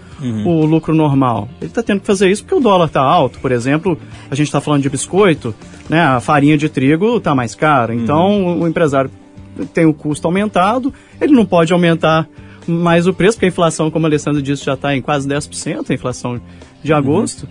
[0.47, 1.49] o lucro normal.
[1.61, 3.39] Ele está tendo que fazer isso porque o dólar está alto.
[3.39, 3.99] Por exemplo,
[4.31, 5.55] a gente está falando de biscoito,
[5.89, 6.01] né?
[6.03, 7.95] A farinha de trigo está mais cara.
[7.95, 9.11] Então, o empresário
[9.73, 12.29] tem o custo aumentado, ele não pode aumentar
[12.67, 15.91] mais o preço, porque a inflação, como a Alessandra disse, já está em quase 10%,
[15.91, 16.39] a inflação
[16.85, 17.49] de agosto.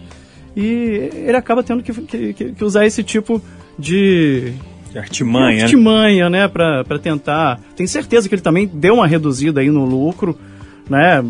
[0.55, 3.41] E ele acaba tendo que- que- que usar esse tipo
[3.77, 4.53] de,
[4.97, 5.63] De artimanha, né?
[5.63, 7.59] artimanha, né, para tentar.
[7.75, 10.37] Tenho certeza que ele também deu uma reduzida aí no lucro,
[10.89, 11.23] né?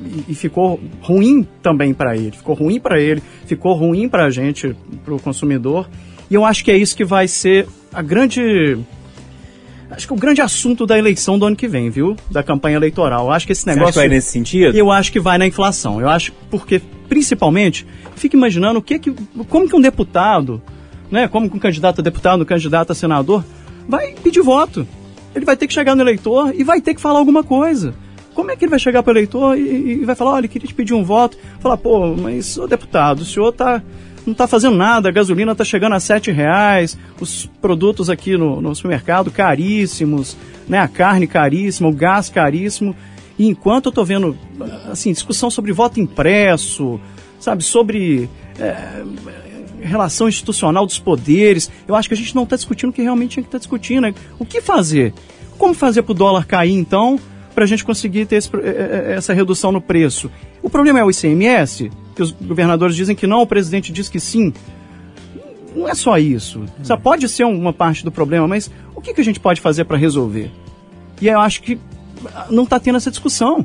[0.00, 2.32] E, e ficou ruim também para ele.
[2.32, 5.88] Ficou ruim para ele, ficou ruim para a gente, para o consumidor.
[6.30, 8.78] E eu acho que é isso que vai ser a grande.
[9.90, 12.16] Acho que o grande assunto da eleição do ano que vem, viu?
[12.30, 13.26] Da campanha eleitoral.
[13.26, 14.00] Eu acho que esse Você acha negócio.
[14.00, 14.76] que vai nesse sentido?
[14.76, 16.00] Eu acho que vai na inflação.
[16.00, 17.86] Eu acho porque, principalmente,
[18.16, 19.14] fico imaginando o que que,
[19.48, 20.60] como que um deputado,
[21.10, 23.44] né, como um candidato a deputado, candidato a senador,
[23.88, 24.86] vai pedir voto.
[25.34, 27.94] Ele vai ter que chegar no eleitor e vai ter que falar alguma coisa.
[28.34, 30.66] Como é que ele vai chegar para o eleitor e, e vai falar, olha, queria
[30.66, 31.38] te pedir um voto?
[31.60, 33.80] Falar, pô, mas, ô deputado, o senhor tá,
[34.26, 38.60] não está fazendo nada, a gasolina está chegando a sete reais, os produtos aqui no,
[38.60, 40.36] no supermercado caríssimos,
[40.68, 42.94] né, a carne caríssima, o gás caríssimo.
[43.38, 44.36] E enquanto eu estou vendo,
[44.90, 47.00] assim, discussão sobre voto impresso,
[47.38, 49.02] sabe, sobre é,
[49.86, 53.32] relação institucional dos poderes, eu acho que a gente não está discutindo o que realmente
[53.32, 54.02] tinha que estar discutindo.
[54.02, 54.14] né?
[54.38, 55.12] O que fazer?
[55.58, 57.18] Como fazer para o dólar cair, então,
[57.54, 58.70] para a gente conseguir ter esse pro- eh,
[59.10, 60.30] eh, essa redução no preço?
[60.62, 64.18] O problema é o ICMS, que os governadores dizem que não, o presidente diz que
[64.18, 64.52] sim.
[65.76, 66.64] Não é só isso.
[66.82, 69.84] Só pode ser uma parte do problema, mas o que, que a gente pode fazer
[69.84, 70.50] para resolver?
[71.20, 71.78] E eu acho que
[72.34, 73.64] ah, não está tendo essa discussão.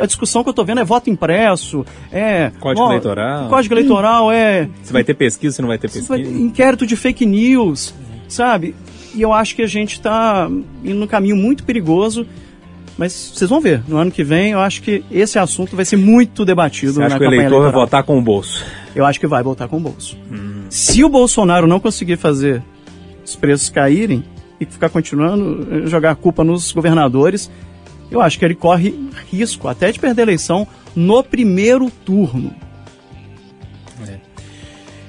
[0.00, 2.50] A discussão que eu estou vendo é voto impresso, é...
[2.58, 3.48] Código ó, eleitoral.
[3.48, 4.68] Código eleitoral, é...
[4.82, 6.42] Se vai ter pesquisa, se não vai ter Vai- pesquisa.
[6.42, 7.94] inquérito de fake news,
[8.28, 8.74] sabe?
[9.14, 10.48] E eu acho que a gente está
[10.82, 12.26] indo num caminho muito perigoso.
[12.96, 15.96] Mas vocês vão ver, no ano que vem eu acho que esse assunto vai ser
[15.96, 17.72] muito debatido Você acha que o eleitor vai eleitoral.
[17.84, 18.64] votar com o bolso?
[18.94, 20.16] Eu acho que vai voltar com o bolso.
[20.70, 22.62] Se o Bolsonaro não conseguir fazer
[23.24, 24.24] os preços caírem
[24.60, 27.50] e ficar continuando a jogar a culpa nos governadores,
[28.14, 28.94] eu acho que ele corre
[29.30, 32.54] risco até de perder a eleição no primeiro turno.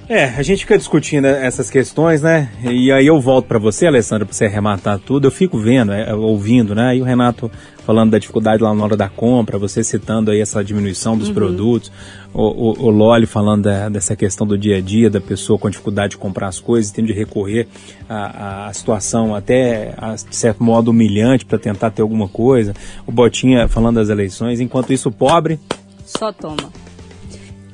[0.08, 2.52] É, a gente fica discutindo essas questões, né?
[2.64, 5.26] E aí eu volto para você, Alessandra, para você arrematar tudo.
[5.26, 6.96] Eu fico vendo, é, ouvindo, né?
[6.96, 7.52] E o Renato
[7.86, 11.92] falando da dificuldade lá na hora da compra, você citando aí essa diminuição dos produtos,
[12.34, 15.70] o, o, o Loli falando da- dessa questão do dia a dia, da pessoa com
[15.70, 17.68] dificuldade de comprar as coisas, tendo de recorrer
[18.10, 22.74] à, à situação até, a, de certo modo, humilhante para tentar ter alguma coisa.
[23.06, 25.60] O Botinha falando das eleições, enquanto isso, o pobre
[26.06, 26.72] Só toma.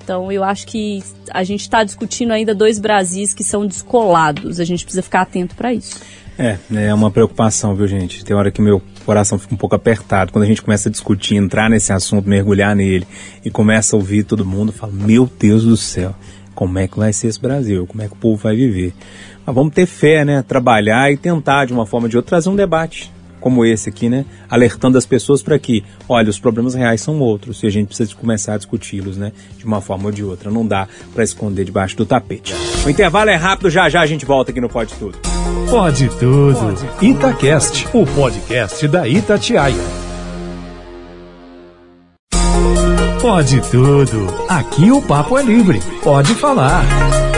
[0.04, 4.60] Então eu acho que a gente está discutindo ainda dois Brasis que são descolados.
[4.60, 6.00] A gente precisa ficar atento para isso.
[6.38, 8.26] É, é uma preocupação, viu, gente?
[8.26, 10.32] Tem hora que meu coração fica um pouco apertado.
[10.32, 13.08] Quando a gente começa a discutir, entrar nesse assunto, mergulhar nele
[13.44, 16.16] e começa a ouvir todo mundo, fala: Meu Deus do céu,
[16.56, 17.86] como é que vai ser esse Brasil?
[17.88, 18.94] Como é que o povo vai viver?
[19.46, 20.44] Mas vamos ter fé, né?
[20.48, 24.08] Trabalhar e tentar, de uma forma ou de outra, trazer um debate como esse aqui,
[24.08, 24.24] né?
[24.50, 28.16] Alertando as pessoas para que, olha, os problemas reais são outros e a gente precisa
[28.16, 29.34] começar a discuti-los, né?
[29.58, 30.50] De uma forma ou de outra.
[30.50, 32.54] Não dá para esconder debaixo do tapete.
[32.86, 35.18] O intervalo é rápido, já já a gente volta aqui no Pode Tudo.
[35.70, 36.76] Pode tudo.
[37.02, 39.76] Itacast, o podcast da Itatiaia.
[43.22, 44.28] Pode tudo.
[44.50, 45.80] Aqui o papo é livre.
[46.04, 46.84] Pode falar.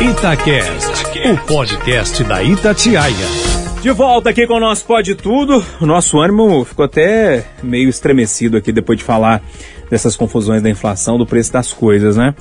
[0.01, 3.52] Itacast, o podcast da Itatiaia.
[3.83, 5.61] De volta aqui com o nosso Pode Tudo.
[5.81, 9.43] O nosso ânimo ficou até meio estremecido aqui depois de falar
[9.89, 12.33] dessas confusões da inflação, do preço das coisas, né?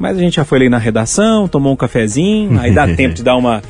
[0.00, 3.22] Mas a gente já foi ali na redação, tomou um cafezinho, aí dá tempo de
[3.22, 3.62] dar uma.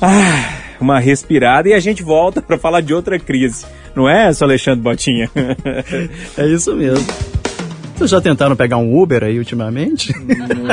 [0.00, 3.66] Ah, uma respirada e a gente volta para falar de outra crise.
[3.94, 5.30] Não é, seu Alexandre Botinha?
[6.38, 7.06] É isso mesmo.
[7.96, 10.12] Vocês já tentaram pegar um Uber aí ultimamente?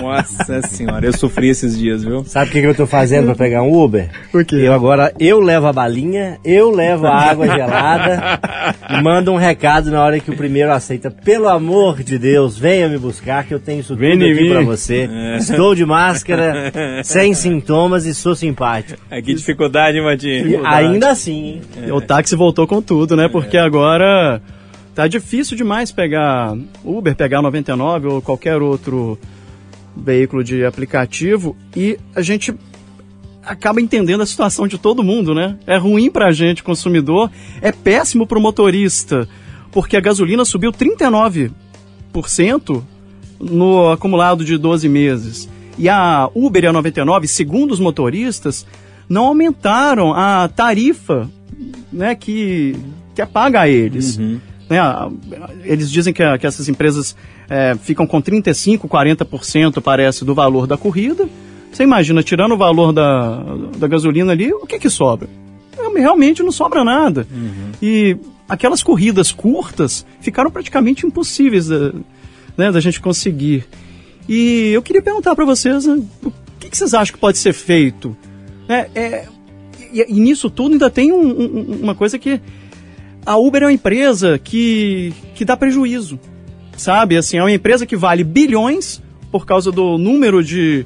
[0.02, 2.26] Nossa senhora, eu sofri esses dias, viu?
[2.26, 4.10] Sabe o que, que eu tô fazendo pra pegar um Uber?
[4.30, 4.58] Por quê?
[4.58, 8.42] Eu agora, eu levo a balinha, eu levo a água gelada
[8.90, 11.10] e mando um recado na hora que o primeiro aceita.
[11.10, 14.50] Pelo amor de Deus, venha me buscar que eu tenho isso Vem tudo em aqui
[14.50, 15.10] pra você.
[15.38, 16.74] Estou de máscara,
[17.06, 19.00] sem sintomas e sou simpático.
[19.10, 20.62] É, que dificuldade, hein, Botinha?
[20.66, 21.92] ainda assim, hein?
[21.94, 23.30] O táxi voltou com tudo, né?
[23.30, 24.42] Porque agora
[24.94, 29.18] tá difícil demais pegar Uber, pegar 99 ou qualquer outro
[29.96, 32.54] veículo de aplicativo e a gente
[33.46, 35.58] acaba entendendo a situação de todo mundo, né?
[35.68, 37.30] É ruim pra gente, consumidor,
[37.62, 39.28] é péssimo pro motorista,
[39.72, 41.52] porque a gasolina subiu 39%
[43.40, 45.50] no acumulado de 12 meses.
[45.78, 48.66] E a Uber e a 99, segundo os motoristas,
[49.10, 51.30] não aumentaram a tarifa
[51.92, 52.76] né, que,
[53.14, 54.18] que é paga a eles.
[54.70, 54.80] Né,
[55.64, 57.16] eles dizem que, que essas empresas
[57.50, 61.28] é, ficam com 35%, 40% parece do valor da corrida.
[61.72, 63.44] Você imagina, tirando o valor da,
[63.78, 65.28] da gasolina ali, o que que sobra?
[65.78, 67.28] É, Realmente não sobra nada.
[67.82, 68.16] E
[68.48, 71.92] aquelas corridas curtas ficaram praticamente impossíveis da,
[72.58, 73.66] né, da gente conseguir.
[74.30, 77.54] E eu queria perguntar para vocês, né, o que, que vocês acham que pode ser
[77.54, 78.16] feito?
[78.70, 79.26] É, é,
[79.92, 82.40] e, e nisso tudo ainda tem um- um- uma coisa que
[83.26, 86.20] a Uber é uma empresa que, que dá prejuízo,
[86.78, 87.18] sabe?
[87.18, 90.86] Assim, é uma empresa que vale bilhões por causa do número de...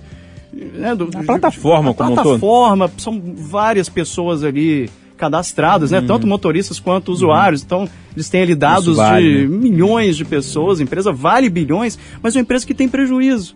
[0.54, 2.24] Né, do, A plataforma a como um todo.
[2.24, 6.00] plataforma, são várias pessoas ali cadastradas, né?
[6.02, 7.64] Tanto motoristas quanto usuários.
[7.64, 8.96] Então, eles têm ali dados Uhum.
[8.96, 9.58] Vale, de né?
[9.58, 13.56] milhões de pessoas, a empresa vale bilhões, mas é uma empresa que tem prejuízo.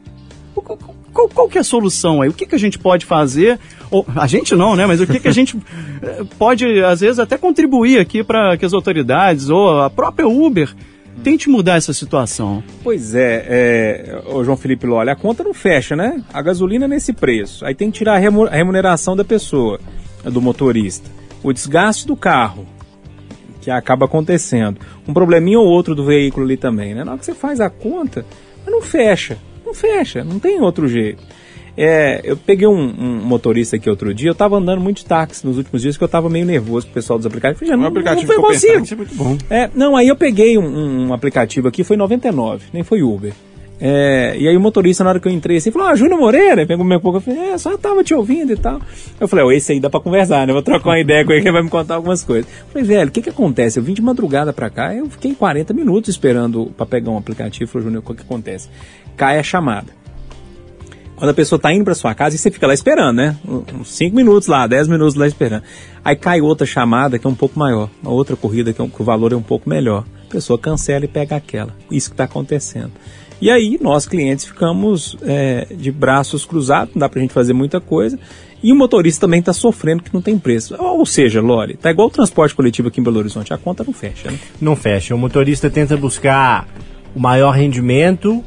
[1.12, 2.30] O- Qual, qual- que é a solução aí?
[2.30, 3.60] O que, que a gente pode fazer?
[3.90, 4.86] Ou, a gente não, né?
[4.86, 5.58] Mas o que, que a gente
[6.02, 10.74] eh, pode, às vezes, até contribuir aqui para que as autoridades ou a própria Uber
[11.24, 12.64] tente mudar essa situação?
[12.84, 16.24] Pois é, é ô João Felipe Lolli, a conta não fecha, né?
[16.34, 17.66] A gasolina é nesse preço.
[17.66, 19.80] Aí tem que tirar a remu- a remuneração da pessoa,
[20.24, 21.10] do motorista.
[21.44, 22.66] O desgaste do carro,
[23.60, 24.80] que acaba acontecendo.
[25.08, 27.04] Um probleminha ou outro do veículo ali também, né?
[27.04, 28.26] Na hora que você faz a conta,
[28.66, 29.38] não fecha.
[29.72, 31.24] Não fecha, não tem outro jeito.
[31.78, 35.48] É, eu peguei um, um motorista aqui outro dia, eu tava andando muito de táxi
[35.48, 37.66] nos últimos dias, que eu tava meio nervoso com o pessoal dos aplicativos.
[37.66, 38.84] Falei, não, aplicativo não foi consigo.
[38.84, 39.38] isso é muito bom.
[39.50, 43.34] É, não, aí eu peguei um, um aplicativo aqui, foi 99, nem foi Uber.
[43.84, 46.68] É, e aí o motorista, na hora que eu entrei assim, falou, ah, Júnior Moreira,
[46.68, 48.80] pegou meu pouco, eu falei, é, só tava te ouvindo e tal.
[49.20, 50.54] Eu falei, ó, esse aí dá pra conversar, né?
[50.54, 52.46] Vou trocar uma ideia com ele que ele vai me contar algumas coisas.
[52.60, 53.80] Eu falei, velho, o que que acontece?
[53.80, 57.72] Eu vim de madrugada pra cá, eu fiquei 40 minutos esperando pra pegar um aplicativo.
[57.72, 58.70] Falei, Júnior, o que que acontece?
[59.16, 59.88] Cai a chamada.
[61.16, 63.38] Quando a pessoa tá indo pra sua casa e você fica lá esperando, né?
[63.80, 65.62] Uns 5 minutos lá, 10 minutos lá esperando.
[66.04, 68.90] Aí cai outra chamada que é um pouco maior, uma outra corrida que, é um-
[68.90, 70.04] que o valor é um pouco melhor.
[70.28, 71.76] A pessoa cancela e pega aquela.
[71.92, 72.92] Isso que está acontecendo.
[73.40, 77.80] E aí nós, clientes, ficamos é, de braços cruzados, não dá pra gente fazer muita
[77.80, 78.18] coisa.
[78.64, 80.76] E o motorista também está sofrendo que não tem preço.
[80.80, 83.94] Ou seja, Lore, tá igual o transporte coletivo aqui em Belo Horizonte, a conta não
[83.94, 84.40] fecha, né?
[84.60, 85.14] Não fecha.
[85.14, 86.68] O motorista tenta buscar
[87.16, 88.44] o maior rendimento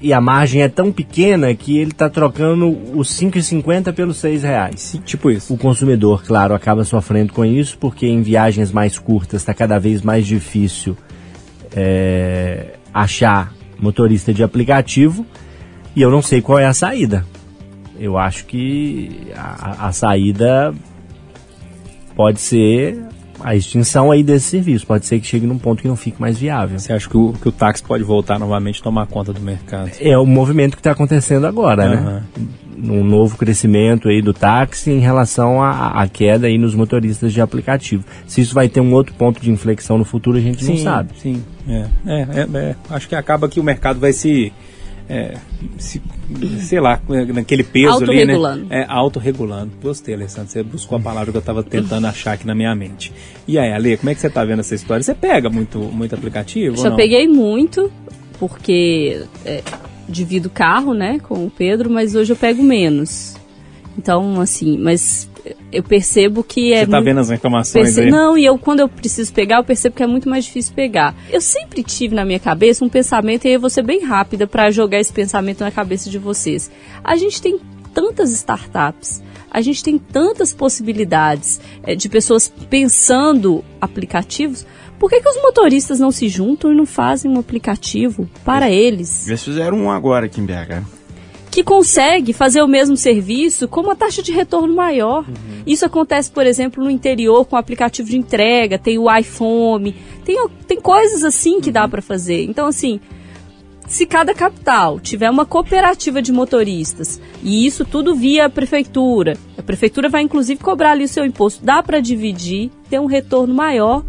[0.00, 5.00] e a margem é tão pequena que ele está trocando os 5,50 pelos 6 reais.
[5.04, 5.54] Tipo isso.
[5.54, 10.02] O consumidor, claro, acaba sofrendo com isso, porque em viagens mais curtas está cada vez
[10.02, 10.96] mais difícil
[11.74, 15.26] é, achar motorista de aplicativo
[15.94, 17.24] e eu não sei qual é a saída.
[17.98, 20.74] Eu acho que a, a saída
[22.14, 23.02] pode ser
[23.46, 24.84] a extinção aí desse serviço.
[24.84, 26.76] Pode ser que chegue num ponto que não fique mais viável.
[26.80, 29.92] Você acha que o, que o táxi pode voltar novamente a tomar conta do mercado?
[30.00, 31.94] É o movimento que está acontecendo agora, né?
[31.96, 32.22] Aham.
[32.76, 38.04] Um novo crescimento aí do táxi em relação à, queda aí nos motoristas de aplicativo.
[38.26, 41.10] Se isso vai ter um outro ponto de inflexão no futuro, a gente não sabe.
[41.16, 41.86] Sim, é.
[42.04, 42.76] É, é, é.
[42.90, 44.52] Acho que acaba que o mercado vai se.
[45.08, 45.36] É,
[45.78, 46.02] se-
[46.60, 47.00] sei lá,
[47.32, 48.34] naquele peso ali, né?
[48.70, 49.72] É, autorregulando.
[49.82, 50.50] Gostei, Alessandro.
[50.50, 53.12] Você buscou a palavra que eu estava tentando achar aqui na minha mente.
[53.46, 55.02] E aí, Ale, como é que você está vendo essa história?
[55.02, 56.76] Você pega muito, muito aplicativo?
[56.90, 56.96] não?
[56.96, 57.90] peguei muito,
[58.38, 59.62] porque é,
[60.08, 63.36] divido carro, né, com o Pedro, mas hoje eu pego menos.
[63.98, 65.28] Então, assim, mas
[65.72, 68.10] eu percebo que é Você tá muito- vendo as reclamações Perce- aí?
[68.10, 71.14] Não, e eu quando eu preciso pegar, eu percebo que é muito mais difícil pegar.
[71.30, 74.46] Eu sempre tive na minha cabeça um pensamento, e aí eu vou ser bem rápida
[74.46, 76.70] para jogar esse pensamento na cabeça de vocês.
[77.04, 77.58] A gente tem
[77.94, 84.66] tantas startups, a gente tem tantas possibilidades eh, de pessoas pensando aplicativos.
[84.98, 89.26] Por que, que os motoristas não se juntam e não fazem um aplicativo para eles?
[89.28, 90.82] Eles fizeram um agora aqui em BH.
[91.56, 95.24] Que consegue fazer o mesmo serviço com uma taxa de retorno maior.
[95.66, 100.36] Isso acontece, por exemplo, no interior com o aplicativo de entrega, tem o iPhone, tem,
[100.68, 102.44] tem coisas assim que dá para fazer.
[102.44, 103.00] Então, assim,
[103.86, 109.62] se cada capital tiver uma cooperativa de motoristas, e isso tudo via a prefeitura, a
[109.62, 114.04] prefeitura vai inclusive cobrar ali o seu imposto, dá para dividir, ter um retorno maior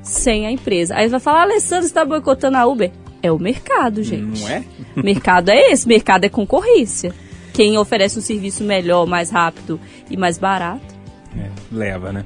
[0.00, 0.94] sem a empresa.
[0.94, 2.92] Aí vai falar, Alessandro está boicotando a Uber.
[3.22, 4.40] É o mercado, gente.
[4.42, 4.62] Não é?
[4.96, 7.12] Mercado é esse, mercado é concorrência.
[7.52, 10.80] Quem oferece um serviço melhor, mais rápido e mais barato.
[11.36, 12.24] É, leva, né?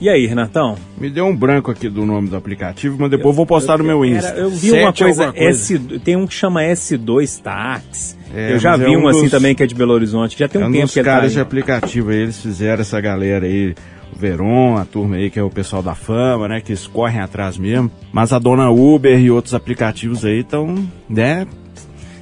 [0.00, 0.76] E aí, Renatão?
[0.96, 3.84] Me deu um branco aqui do nome do aplicativo, mas depois eu vou postar no
[3.84, 4.28] meu Insta.
[4.28, 8.16] Era- eu vi Sete uma coisa, alguma S, tem um que chama S2 Tax.
[8.34, 10.38] É, Eu já é vi um, assim dos- também que é de Belo Horizonte.
[10.38, 11.34] Já tem É um um tempo dos que tá caras aí.
[11.36, 13.74] de aplicativo aí, eles fizeram essa galera aí,
[14.14, 17.20] o Veron, a turma aí que é o pessoal da fama, né, que eles correm
[17.20, 17.90] atrás mesmo.
[18.12, 20.74] Mas a dona Uber e outros aplicativos aí estão,
[21.08, 21.46] né,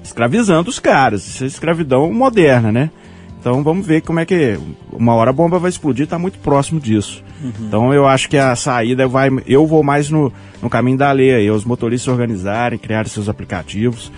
[0.03, 1.27] escravizando os caras.
[1.27, 2.91] Isso é escravidão moderna, né?
[3.41, 4.59] Então vamos ver como é que
[4.93, 7.23] uma hora a bomba vai explodir, tá muito próximo disso.
[7.61, 11.33] Então eu acho que a saída vai, eu vou mais no, no caminho da lei
[11.35, 14.11] aí, os motoristas organizarem, criarem seus aplicativos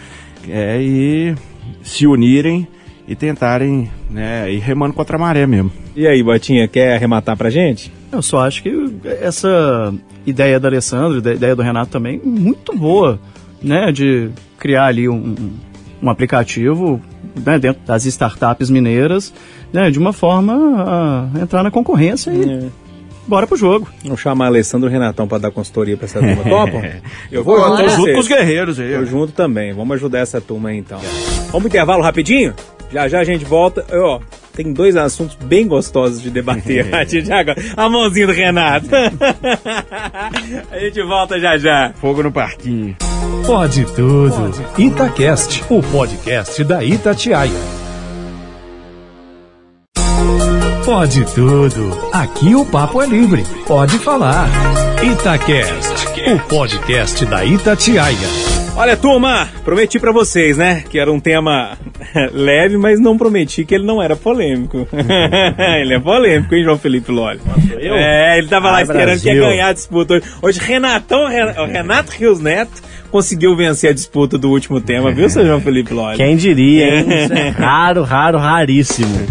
[0.48, 1.34] é, e
[1.88, 2.66] se unirem
[3.06, 5.72] e tentarem né, ir remando contra a maré mesmo.
[5.96, 7.90] E aí, Botinha, quer arrematar pra gente?
[8.12, 8.70] Eu só acho que
[9.20, 9.92] essa
[10.26, 13.18] ideia da Alessandro, da ideia do Renato também, muito boa,
[13.62, 13.90] né?
[13.90, 15.34] De criar ali um,
[16.02, 17.00] um- aplicativo
[17.44, 19.32] né, dentro das startups mineiras,
[19.72, 20.54] né, de uma forma
[21.34, 22.68] a entrar na concorrência e É.
[23.28, 23.88] bora pro jogo.
[24.02, 26.42] Vamos chamar Alessandro Renatão pra dar consultoria pra essa turma.
[26.42, 26.82] Topam?
[27.30, 28.92] Eu vou junto junto com os guerreiros aí.
[28.92, 29.72] Eu junto também.
[29.72, 30.98] Vamos ajudar essa turma aí então.
[30.98, 32.54] Vamos pro intervalo rapidinho?
[32.90, 33.84] Já já a gente volta.
[33.90, 34.20] Eu, Ó,
[34.54, 36.86] tem dois assuntos bem gostosos de debater
[37.76, 38.88] a mãozinha do Renato.
[40.70, 41.92] a gente volta já já.
[42.00, 42.96] Fogo no parquinho.
[43.46, 44.52] Pode tudo.
[44.76, 47.87] Itacast, o podcast da Itatiaia.
[50.88, 51.90] Pode tudo.
[52.10, 53.44] Aqui o papo é livre.
[53.66, 54.48] Pode falar.
[55.02, 58.16] Itacast, o podcast da Itatiaia.
[58.74, 60.82] Olha, turma, prometi pra vocês, né?
[60.88, 61.76] Que era um tema
[62.32, 64.88] leve, mas não prometi que ele não era polêmico.
[65.78, 67.40] ele é polêmico, hein, João Felipe Loli?
[67.78, 69.50] É, ele tava lá Ai, esperando que ia Brasil.
[69.50, 70.24] ganhar a disputa hoje.
[70.40, 71.26] Hoje, Renatão,
[71.70, 76.16] Renato Rios Neto conseguiu vencer a disputa do último tema, viu, seu João Felipe Loli?
[76.16, 77.24] Quem diria, hein?
[77.24, 79.26] Isso é raro, raro, raríssimo.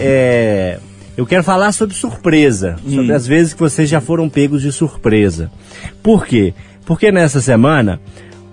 [0.00, 0.78] É,
[1.16, 5.50] eu quero falar sobre surpresa, sobre as vezes que vocês já foram pegos de surpresa.
[6.02, 6.54] Por quê?
[6.84, 8.00] Porque nessa semana,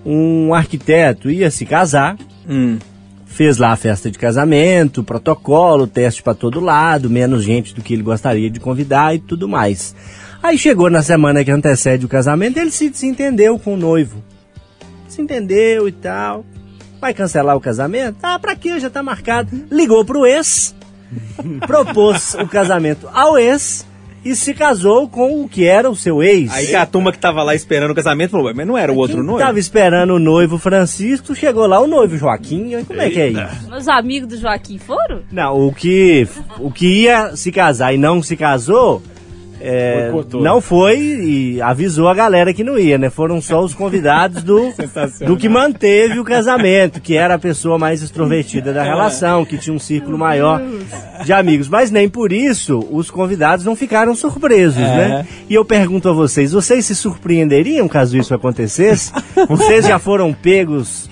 [0.04, 2.16] um arquiteto ia se casar,
[2.48, 2.78] Hum.
[3.26, 7.94] fez lá a festa de casamento, protocolo, teste para todo lado, menos gente do que
[7.94, 9.94] ele gostaria de convidar e tudo mais.
[10.42, 14.22] Aí chegou na semana que antecede o casamento, ele se desentendeu com o noivo.
[15.08, 16.44] Se entendeu e tal.
[17.00, 18.18] Vai cancelar o casamento?
[18.22, 18.78] Ah, pra quê?
[18.78, 19.50] Já tá marcado.
[19.70, 20.74] Ligou pro ex,
[21.66, 23.86] propôs o casamento ao ex
[24.24, 26.52] e se casou com o que era o seu ex.
[26.52, 28.96] Aí a turma que tava lá esperando o casamento falou, "Ué, mas não era o
[28.96, 29.40] outro Quem noivo?
[29.44, 32.74] Tava esperando o noivo Francisco, chegou lá o noivo Joaquim.
[32.74, 33.68] Aí Como é que é isso?
[33.70, 35.22] Meus amigos do Joaquim foram?
[35.30, 36.26] Não, o que,
[36.58, 39.02] o que ia se casar e não se casou,
[39.60, 43.10] é, não foi e avisou a galera que não ia, né?
[43.10, 44.72] Foram só os convidados do,
[45.26, 49.74] do que manteve o casamento, que era a pessoa mais extrovertida da relação, que tinha
[49.74, 50.62] um círculo maior
[51.24, 51.68] de amigos.
[51.68, 55.26] Mas nem por isso os convidados não ficaram surpresos, né?
[55.48, 59.12] E eu pergunto a vocês, vocês se surpreenderiam caso isso acontecesse?
[59.48, 61.08] Vocês já foram pegos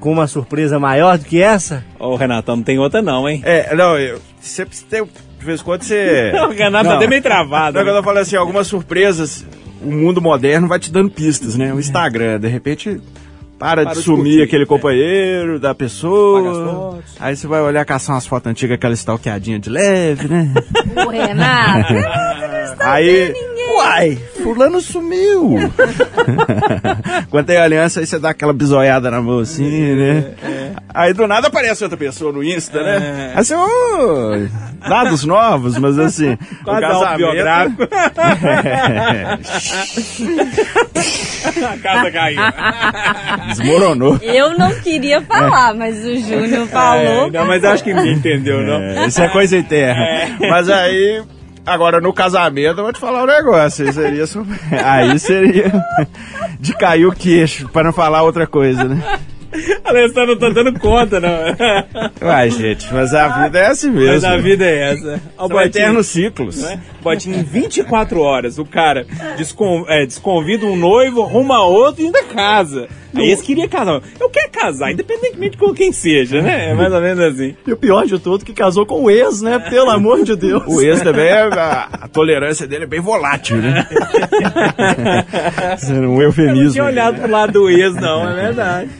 [0.00, 1.84] com uma surpresa maior do que essa?
[1.98, 3.42] Ô, Renatão, não tem outra não, hein?
[3.44, 5.02] É, não, eu, você tem,
[5.44, 6.32] de vez em quando você...
[6.48, 6.96] O Renato tá Não.
[6.96, 7.78] até meio travado.
[7.78, 7.90] Não, né?
[7.90, 9.46] quando eu falo assim, algumas surpresas,
[9.82, 11.72] o mundo moderno vai te dando pistas, né?
[11.72, 13.00] O Instagram, de repente,
[13.58, 14.66] para, Para de sumir curtir, aquele é.
[14.66, 16.64] companheiro da pessoa.
[16.64, 17.16] fotos.
[17.20, 20.52] Aí você vai olhar, caçar umas fotos antigas, aquela stalkeadinha de leve, né?
[21.06, 21.92] O Renato.
[22.78, 23.34] aí,
[23.76, 25.56] uai, fulano sumiu.
[27.30, 30.34] Quando tem aliança, aí você dá aquela bisoiada na mão assim, né?
[30.92, 33.32] Aí do nada aparece outra pessoa no Insta, né?
[33.34, 34.48] Aí você, ô,
[34.88, 37.06] dados novos, mas assim, Quase o casamento...
[37.06, 37.82] autobiográfico.
[41.64, 42.40] A casa caiu.
[43.48, 44.18] Desmoronou.
[44.22, 47.26] Eu não queria falar, mas o Júnior falou.
[47.26, 48.80] É, não, mas acho que ninguém entendeu, não.
[48.80, 50.36] É, isso é coisa interna.
[50.40, 51.22] Mas aí,
[51.64, 53.86] agora no casamento, eu vou te falar um negócio.
[53.86, 54.24] Aí seria,
[54.84, 55.72] aí seria
[56.60, 59.20] de cair o queixo, para não falar outra coisa, né?
[59.84, 61.30] Alessandro não tá dando conta, não.
[62.22, 64.12] Uai, gente, mas a vida é assim mesmo.
[64.12, 65.20] Mas a vida é essa.
[65.36, 66.62] São eternos ciclos.
[66.62, 66.80] né?
[67.02, 72.22] Botinho, em 24 horas, o cara descon- é, desconvida um noivo, arruma outro e ainda
[72.24, 72.88] casa.
[73.16, 74.00] Aí eles queriam casar.
[74.18, 76.70] Eu quero casar, independentemente de quem seja, né?
[76.70, 77.54] É mais ou menos assim.
[77.64, 79.58] E o pior de tudo, que casou com o ex, né?
[79.70, 80.64] Pelo amor de Deus.
[80.66, 83.86] O ex também, é- a, a tolerância dele é bem volátil, né?
[85.78, 86.72] Isso é um Eu não eufemismo.
[86.72, 88.90] tinha olhado pro lado do ex, não, é verdade.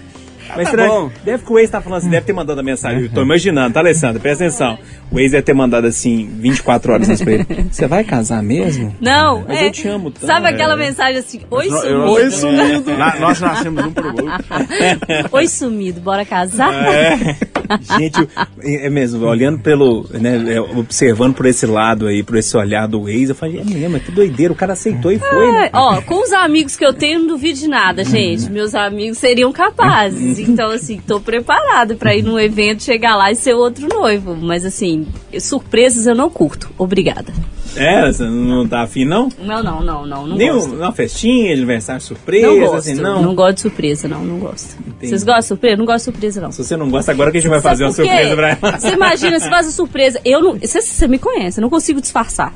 [0.48, 1.10] Mas Tá será bom.
[1.25, 3.02] deve que o ex tá falando assim, deve ter mandado a mensagem.
[3.02, 4.21] Eu tô imaginando, tá, Alessandro?
[4.21, 4.79] Presta atenção.
[5.10, 7.46] O ex deve ter mandado assim, 24 horas antes pra ele.
[7.71, 8.94] Você vai casar mesmo?
[9.00, 9.66] Não, Mas é.
[9.66, 10.27] eu te amo tanto.
[10.27, 12.10] Sabe aquela mensagem assim, oi Eu- sumido.
[12.10, 12.96] Oi, sumido.
[12.96, 14.25] Na- nós nascemos um pro outro.
[15.33, 16.73] Oi sumido, bora casar?
[16.75, 17.37] É.
[17.98, 18.29] Gente,
[18.62, 23.08] é mesmo, olhando pelo, né, é, observando por esse lado aí, por esse olhar do
[23.08, 25.67] ex, eu falei, é mesmo, que doideira, o cara aceitou e foi, né?
[25.67, 28.50] É, ó, com os amigos que eu tenho, não duvido de nada, gente.
[28.50, 30.38] Meus amigos seriam capazes.
[30.38, 34.37] Então, assim, tô preparado pra ir num evento, chegar lá e ser outro noivo.
[34.37, 35.06] Mas, assim,
[35.38, 36.71] surpresas eu não curto.
[36.79, 37.33] Obrigada.
[37.77, 39.29] É, você não tá afim, não?
[39.38, 40.27] Não, não, não, não.
[40.27, 40.75] Não Nem gosto.
[40.75, 42.77] uma festinha aniversário surpresa, Não gosto.
[42.77, 43.22] assim, não.
[43.22, 43.35] não?
[43.35, 44.25] gosto de surpresa, não.
[44.25, 44.77] Não gosto.
[45.00, 45.77] Vocês gostam de surpresa?
[45.77, 46.52] Não gosto de surpresa, não.
[46.52, 48.79] Se você não gosta, agora que a gente vai Sabe fazer uma surpresa pra ela.
[48.79, 50.20] Você imagina, se faz a surpresa.
[50.25, 50.58] Eu não.
[50.58, 52.52] Você, você me conhece, eu não consigo disfarçar.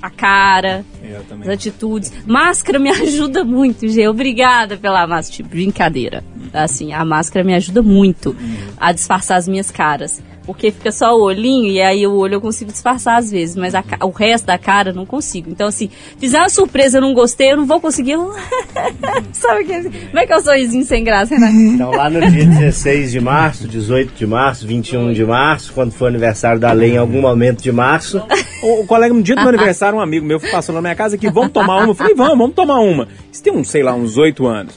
[0.00, 2.12] A cara, Eu as atitudes.
[2.24, 4.06] Máscara me ajuda muito, Gê.
[4.06, 5.36] Obrigada pela máscara.
[5.38, 6.22] Tipo, brincadeira.
[6.52, 8.36] Assim, a máscara me ajuda muito
[8.76, 10.22] a disfarçar as minhas caras.
[10.48, 13.74] Porque fica só o olhinho e aí o olho eu consigo disfarçar às vezes, mas
[13.74, 15.50] a o resto da cara eu não consigo.
[15.50, 18.12] Então, assim, fizer uma surpresa eu não gostei, eu não vou conseguir.
[18.12, 18.32] eu-
[19.32, 21.52] Sabe que Como é que é o sorrisinho sem graça, Renato?
[21.54, 26.06] Então lá no dia 16 de março, 18 de março, 21 de março, quando for
[26.06, 28.22] aniversário da lei em algum momento de março,
[28.62, 31.16] O, o colega, no dia do meu aniversário, um amigo meu passou na minha casa
[31.16, 31.88] aqui, vamos tomar uma.
[31.88, 33.06] Eu falei, vamos, vamos tomar uma.
[33.30, 34.74] Isso tem uns, sei lá, uns oito anos.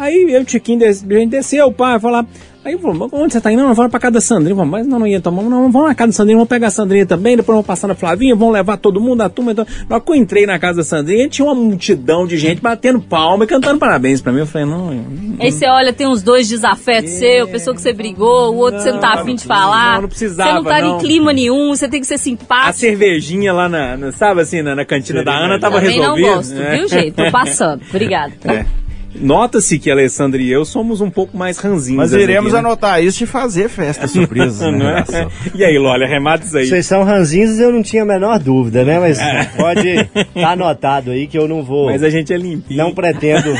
[0.00, 2.24] Aí eu e o Tiquinho, des- a gente desceu, o pai, lá.
[2.62, 3.62] Aí falou, onde você tá indo?
[3.62, 4.54] Não, vamos pra casa da Sandrinha.
[4.54, 6.70] Falei, mas não, não ia tomar, não, vamos na casa da Sandrinha, vamos pegar a
[6.70, 9.52] Sandrinha também, depois vamos passar na Flavinha, vamos levar todo mundo, a turma.
[9.52, 12.60] Então, na hora que eu entrei na casa da Sandrinha, tinha uma multidão de gente
[12.60, 14.40] batendo palma e cantando parabéns pra mim.
[14.40, 15.04] Eu falei, não, eu-
[15.40, 18.92] Aí você olha, tem uns dois desafetos seu, pessoa que você brigou, o outro você
[18.92, 19.94] não tá Não, afim de não, falar.
[19.94, 20.96] não, não precisava, Você não tá não.
[20.96, 22.74] em clima nenhum, você tem que ser a simpático.
[22.78, 26.34] cervejinha lá na, na- sabe assim, na, na cantina da Ana tava Também não resolvida.
[26.36, 26.76] gosto, né?
[26.76, 27.12] viu, gente?
[27.12, 27.80] Tô passando.
[27.88, 28.34] Obrigada.
[28.44, 28.66] É.
[29.14, 31.96] Nota-se que a Alessandra e eu somos um pouco mais ranzinhos.
[31.96, 32.68] Mas iremos aqui, né?
[32.68, 35.04] anotar isso e fazer festa surpresa, Não né?
[35.12, 35.26] é?
[35.54, 36.66] E aí, Lolha, remata isso aí.
[36.66, 38.98] vocês são ranzinhos eu não tinha a menor dúvida, né?
[39.00, 39.18] Mas
[39.56, 41.86] pode estar anotado aí que eu não vou.
[41.86, 42.78] Mas a gente é limpinho.
[42.78, 43.52] Não pretendo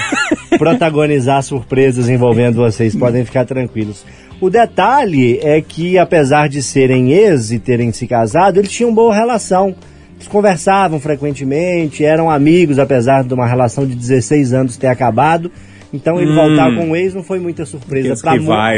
[0.59, 4.05] protagonizar surpresas envolvendo vocês, podem ficar tranquilos.
[4.41, 9.15] O detalhe é que, apesar de serem ex e terem se casado, eles tinham boa
[9.15, 9.75] relação.
[10.21, 15.51] Eles conversavam frequentemente, eram amigos, apesar de uma relação de 16 anos ter acabado.
[15.93, 18.15] Então ele voltar com o ex não foi muita surpresa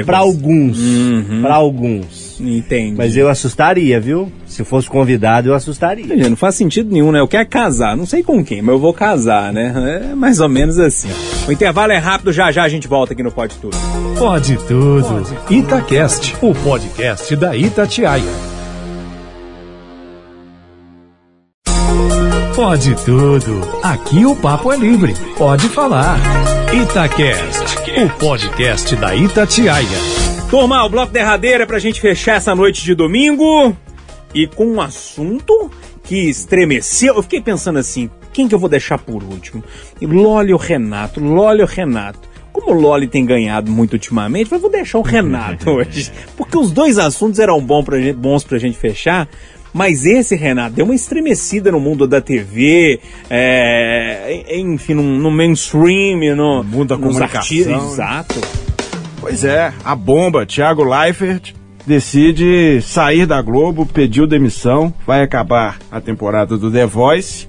[0.06, 0.78] para alguns.
[0.78, 1.42] Uhum.
[1.42, 2.40] Para alguns.
[2.40, 2.94] Entende.
[2.96, 4.32] Mas eu assustaria, viu?
[4.46, 6.06] Se fosse convidado, eu assustaria.
[6.28, 7.18] Não faz sentido nenhum, né?
[7.20, 7.96] Eu quero casar.
[7.96, 10.00] Não sei com quem, mas eu vou casar, né?
[10.10, 11.10] É mais ou menos assim.
[11.46, 13.76] O intervalo é rápido, já já a gente volta aqui no Pode Tudo.
[14.16, 15.26] Pode tudo.
[15.50, 18.51] Itacast, o podcast da Itatiaia.
[22.62, 23.60] Pode tudo.
[23.82, 25.12] Aqui o papo é livre.
[25.36, 26.16] Pode falar.
[26.72, 29.88] Itacast, o podcast da Itatiaia.
[30.48, 33.76] Turma, o bloco derradeiro é pra gente fechar essa noite de domingo
[34.32, 35.72] e com um assunto
[36.04, 37.16] que estremeceu.
[37.16, 39.64] Eu fiquei pensando assim, quem que eu vou deixar por último?
[40.00, 41.18] Loli ou Renato?
[41.18, 42.30] Loli ou Renato?
[42.52, 46.12] Como o Loli tem ganhado muito ultimamente, eu falei, vou deixar o Renato hoje.
[46.36, 49.28] Porque os dois assuntos eram bons pra gente, bons pra gente fechar.
[49.72, 53.00] Mas esse, Renato, deu uma estremecida no mundo da TV,
[53.30, 57.92] é, enfim, no, no mainstream, no, mundo da comunicação, artistas.
[57.92, 58.40] Exato.
[59.20, 61.54] Pois é, a bomba, Thiago Leifert
[61.86, 67.48] decide sair da Globo, pediu demissão, vai acabar a temporada do The Voice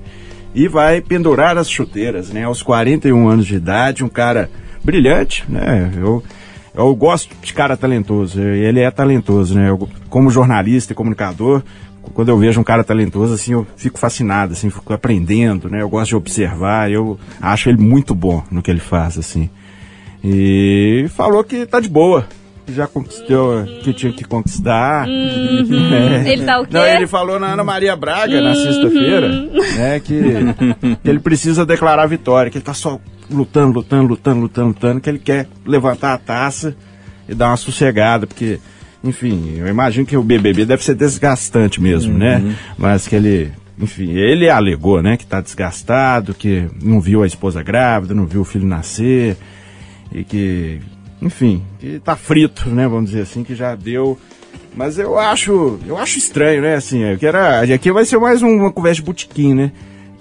[0.55, 2.43] e vai pendurar as chuteiras, né?
[2.43, 4.49] Aos 41 anos de idade, um cara
[4.83, 5.91] brilhante, né?
[5.95, 6.23] Eu,
[6.75, 9.69] eu gosto de cara talentoso, ele é talentoso, né?
[9.69, 11.63] Eu, como jornalista e comunicador,
[12.13, 15.81] quando eu vejo um cara talentoso, assim, eu fico fascinado, assim, fico aprendendo, né?
[15.81, 19.49] Eu gosto de observar, eu acho ele muito bom no que ele faz, assim.
[20.23, 22.25] E falou que tá de boa.
[22.65, 25.07] que Já conquistou que tinha que conquistar.
[25.07, 26.31] É.
[26.31, 26.73] Ele tá o quê?
[26.73, 29.27] Não, ele falou na Ana Maria Braga na sexta-feira,
[29.75, 30.21] né, que,
[31.03, 32.99] que ele precisa declarar vitória, que ele tá só
[33.29, 36.75] lutando, lutando, lutando, lutando, lutando, que ele quer levantar a taça
[37.27, 38.59] e dar uma sossegada, porque,
[39.03, 42.55] enfim, eu imagino que o BBB deve ser desgastante mesmo, né?
[42.77, 47.61] Mas que ele, enfim, ele alegou, né, que tá desgastado, que não viu a esposa
[47.61, 49.35] grávida, não viu o filho nascer
[50.11, 50.79] e que,
[51.21, 54.17] enfim, que tá frito, né, vamos dizer assim, que já deu.
[54.75, 57.37] Mas eu acho, eu acho estranho, né, assim, eu quero,
[57.73, 59.71] aqui vai ser mais uma conversa de botequim, né?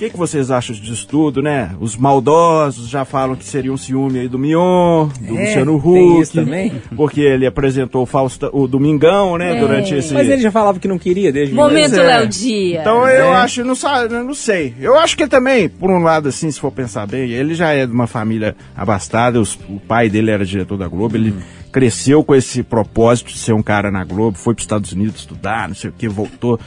[0.02, 1.76] O que, que vocês acham disso tudo, né?
[1.78, 6.10] Os maldosos já falam que seria um ciúme aí do Mion, do É, Luciano tem
[6.10, 6.72] Huck, isso também?
[6.96, 10.12] porque ele apresentou o, Fausta, o Domingão, né, durante esse...
[10.12, 12.02] Mas ele já falava que não queria desde o Momento é.
[12.02, 12.80] Léo Dia.
[12.80, 13.76] Então eu acho, não,
[14.24, 14.74] não sei.
[14.80, 17.72] Eu acho que ele também, por um lado, assim, se for pensar bem, ele já
[17.72, 21.32] é de uma família abastada, os- o pai dele era diretor da Globo, ele
[21.70, 25.20] cresceu com esse propósito de ser um cara na Globo, foi para os Estados Unidos
[25.20, 26.58] estudar, não sei o que, voltou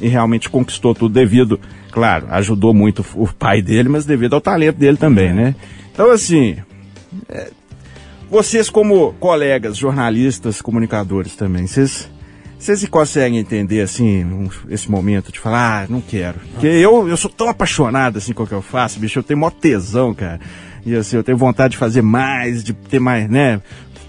[0.00, 4.76] e realmente conquistou tudo devido, claro, ajudou muito o pai dele, mas devido ao talento
[4.76, 5.54] dele também, né?
[5.92, 6.56] Então, assim,
[7.28, 7.50] é,
[8.30, 12.10] vocês como colegas, jornalistas, comunicadores também, vocês
[12.58, 16.40] vocês conseguem entender, assim, um- esse momento de falar, ah, não quero.
[16.52, 19.38] Porque eu, eu sou tão apaixonado, assim, com o que eu faço, bicho, eu tenho
[19.38, 20.40] maior tesão, cara.
[20.84, 23.60] E assim, eu tenho vontade de fazer mais, de ter mais, né,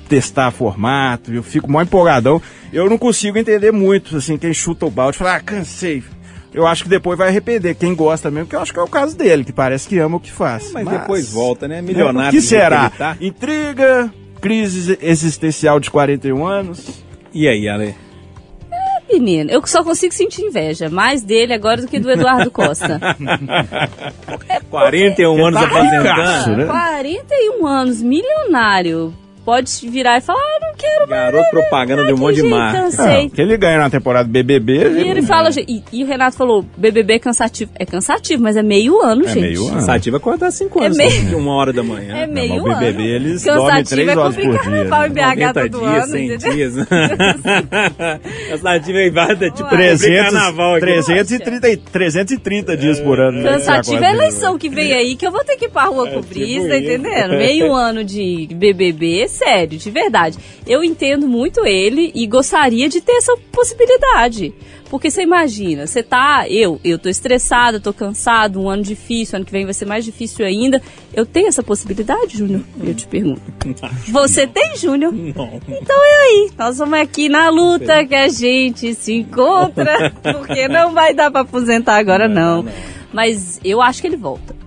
[0.10, 2.42] testar formato, eu fico mó empolgadão.
[2.74, 6.04] Eu não consigo entender muito, assim, quem chuta o balde, fala, ah, cansei.
[6.52, 8.88] Eu acho que depois vai arrepender, quem gosta mesmo, que eu acho que é o
[8.88, 10.72] caso dele, que parece que ama o que faz.
[10.74, 11.80] Mas, depois volta, né?
[11.82, 12.30] Milionário.
[12.30, 12.90] O que será?
[12.90, 13.16] tá.
[13.22, 17.04] Intriga, crise existencial de 41 anos.
[17.32, 17.96] E aí, Ale?
[19.12, 23.00] Menino, eu só consigo sentir inveja, mais dele agora do que do Eduardo Costa.
[24.70, 26.58] 41 anos tá ricaço, aposentando.
[26.58, 26.66] né?
[26.66, 29.14] 41 anos, milionário.
[29.50, 31.10] Pode virar e falar, ah, não quero mais.
[31.32, 32.82] Garoto propaganda de um monte de marca.
[32.84, 33.26] cansei.
[33.26, 34.74] Ah, que ele ganha na temporada BBB.
[35.04, 37.72] E ele fala, e, e o Renato falou, BBB é cansativo.
[37.76, 39.42] É cansativo, mas é meio ano, É gente.
[39.42, 39.82] meio ano.
[39.82, 42.16] Sativa acordar 5 anos, É meio- de uma hora da manhã.
[42.16, 43.16] É meio mas o BBB, ano.
[43.28, 45.08] eles dormem Cansativo três é horas por dia, carnaval né?
[45.08, 46.52] em BH 90 todo dias, ano, 100 entendeu?
[46.54, 46.74] dias.
[48.54, 50.86] A Sativa é invada, tipo, 300, carnaval aqui.
[50.86, 53.42] 330, 330 dias por ano.
[53.42, 53.52] né?
[53.54, 56.08] Cansativo é a eleição que vem aí, que eu vou ter que ir pra rua
[56.10, 57.32] cobrir, tipo tá entendendo?
[57.32, 60.38] Meio ano de BBB, sério, de verdade.
[60.68, 64.54] Eu entendo muito ele e gostaria de ter essa possibilidade.
[64.90, 66.46] Porque você imagina, você tá.
[66.50, 70.04] Eu, eu tô estressada, tô cansado, um ano difícil, ano que vem vai ser mais
[70.04, 70.82] difícil ainda.
[71.14, 72.62] Eu tenho essa possibilidade, Júnior?
[72.84, 73.42] Eu te pergunto.
[74.10, 75.14] Você tem, Júnior?
[75.14, 75.62] Não.
[75.70, 76.52] Então é aí.
[76.58, 80.12] Nós vamos aqui na luta que a gente se encontra.
[80.24, 82.66] Porque não vai dar pra aposentar agora, não.
[83.14, 84.59] Mas eu acho que ele volta.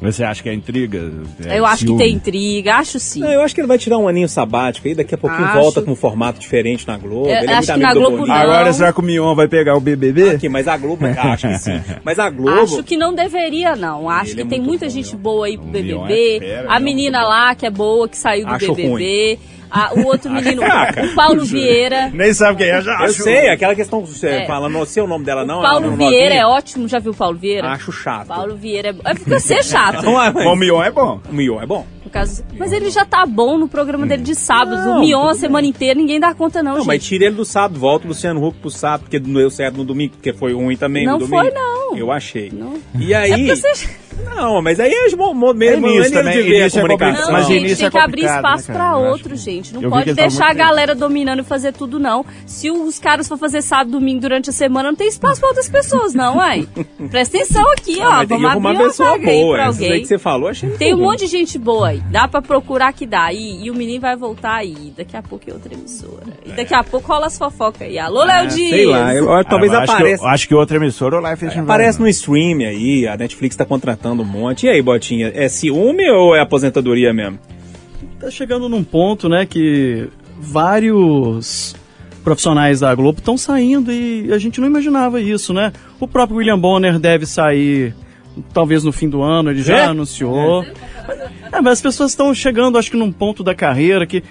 [0.00, 1.10] Você acha que é intriga?
[1.44, 1.98] É eu acho que ciúme?
[2.04, 3.20] tem intriga, acho sim.
[3.20, 5.58] Não, eu acho que ele vai tirar um aninho sabático aí, daqui a pouquinho Acho.
[5.58, 7.28] volta com um formato diferente na Globo.
[7.28, 8.34] É, ele é acho muito que na Globo não.
[8.34, 10.30] Agora será que o Mion vai pegar o BBB?
[10.30, 11.80] Aqui, mas a Globo, acho que sim.
[12.04, 12.60] Mas a Globo...
[12.60, 14.08] Acho que não deveria, não.
[14.08, 15.18] Acho Ele que é tem muita bom, gente Leon.
[15.20, 16.36] boa aí pro BBB.
[16.36, 19.38] é fera, a Leon, menina lá, que é boa, que saiu do Acho BBB.
[19.70, 21.04] A- o outro menino, fraca.
[21.04, 22.10] o Paulo Vieira.
[22.12, 23.22] Nem sabe quem é, já Eu acho.
[23.22, 24.46] sei, aquela questão, você É.
[24.46, 25.58] fala, não sei o nome dela não.
[25.58, 26.88] o Paulo Vieira é ótimo.
[26.88, 27.68] Já viu o Paulo Vieira?
[27.70, 28.28] Acho chato.
[28.28, 29.02] Paulo Vieira é bom.
[29.04, 30.02] É porque você é chato.
[30.08, 31.20] Não, mas- O Mion é bom.
[31.28, 31.86] O Mion é bom.
[32.04, 32.42] no caso.
[32.58, 34.84] Mas ele já tá bom no programa dele de sábados.
[34.84, 36.86] Não, o Mion a semana inteira, ninguém dá conta, não, Não, gente.
[36.88, 39.76] mas tira ele do sábado, volta o Luciano Huck pro sábado, porque não deu certo
[39.76, 41.42] no domingo, porque foi ruim também Não no domingo.
[41.42, 41.96] foi, não.
[41.96, 42.50] Eu achei.
[42.52, 42.74] Não.
[42.98, 43.30] E É aí...
[43.46, 43.88] porque você...
[44.24, 46.78] Não, mas aí é mo- mo- É mesmo início maneira também, de ver a início
[46.78, 47.24] é comunicação.
[47.26, 48.78] Não, Mas gente, início tem é que abrir complicado, espaço né?
[48.78, 49.74] Eu outro, acho- gente.
[49.74, 52.24] Não eu pode deixar a galera dominando e fazer tudo, não.
[52.46, 55.68] Se os caras for fazer sábado, domingo durante a semana, não tem espaço pra outras
[55.68, 56.66] pessoas, não, ai.
[57.10, 58.26] Presta atenção aqui, Ah, ó.
[58.26, 59.56] Vamos abrir uma pessoa vaga aí boa.
[59.58, 60.00] aí alguém.
[60.02, 62.00] que você falou, achei Tem um monte de gente boa aí.
[62.10, 63.32] Dá pra procurar que dá.
[63.32, 64.92] E, e o menino vai voltar aí.
[64.96, 66.26] Daqui a pouco é outra emissora.
[66.44, 67.98] E daqui a pouco rola as fofocas aí.
[67.98, 68.48] Alô, Léo ruim.
[68.48, 68.70] Dias!
[68.70, 70.24] Sei lá, eu, eu- talvez Ah, eu acho que- apareça.
[70.24, 73.64] eu acho que outra emissora o Life is Aparece no stream aí, a Netflix tá
[73.64, 74.66] contratando um monte.
[74.66, 77.38] E aí, Botinha, é ciúme ou é aposentadoria mesmo?
[78.20, 80.08] Tá chegando num ponto, né, que
[80.40, 81.74] vários
[82.24, 85.72] profissionais da Globo estão saindo e a gente não imaginava isso, né?
[85.98, 87.94] O próprio William Bonner deve sair
[88.52, 89.84] talvez no fim do ano, ele já É?
[89.86, 90.62] anunciou.
[91.50, 94.22] É, mas as pessoas estão chegando, acho que num ponto da carreira que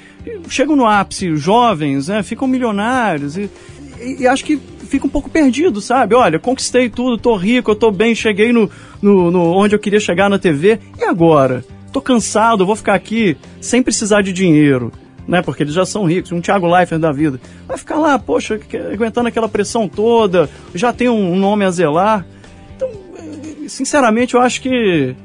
[0.48, 3.50] chegam no ápice, jovens, né, ficam milionários e,
[4.00, 6.16] e- e acho que fica um pouco perdido, sabe?
[6.16, 8.70] Olha, conquistei tudo, tô rico, eu tô bem, cheguei no,
[9.02, 10.80] no, no- onde eu queria chegar na TV.
[11.00, 11.64] E agora?
[11.94, 14.92] Tô cansado, vou ficar aqui sem precisar de dinheiro,
[15.28, 15.42] né?
[15.42, 17.40] Porque eles já são ricos, um Thiago Leifert da vida.
[17.68, 18.60] Vai ficar lá, poxa,
[18.94, 22.26] aguentando aquela pressão toda, já tem um nome a zelar.
[22.76, 25.16] Então, eh, sinceramente, eu acho que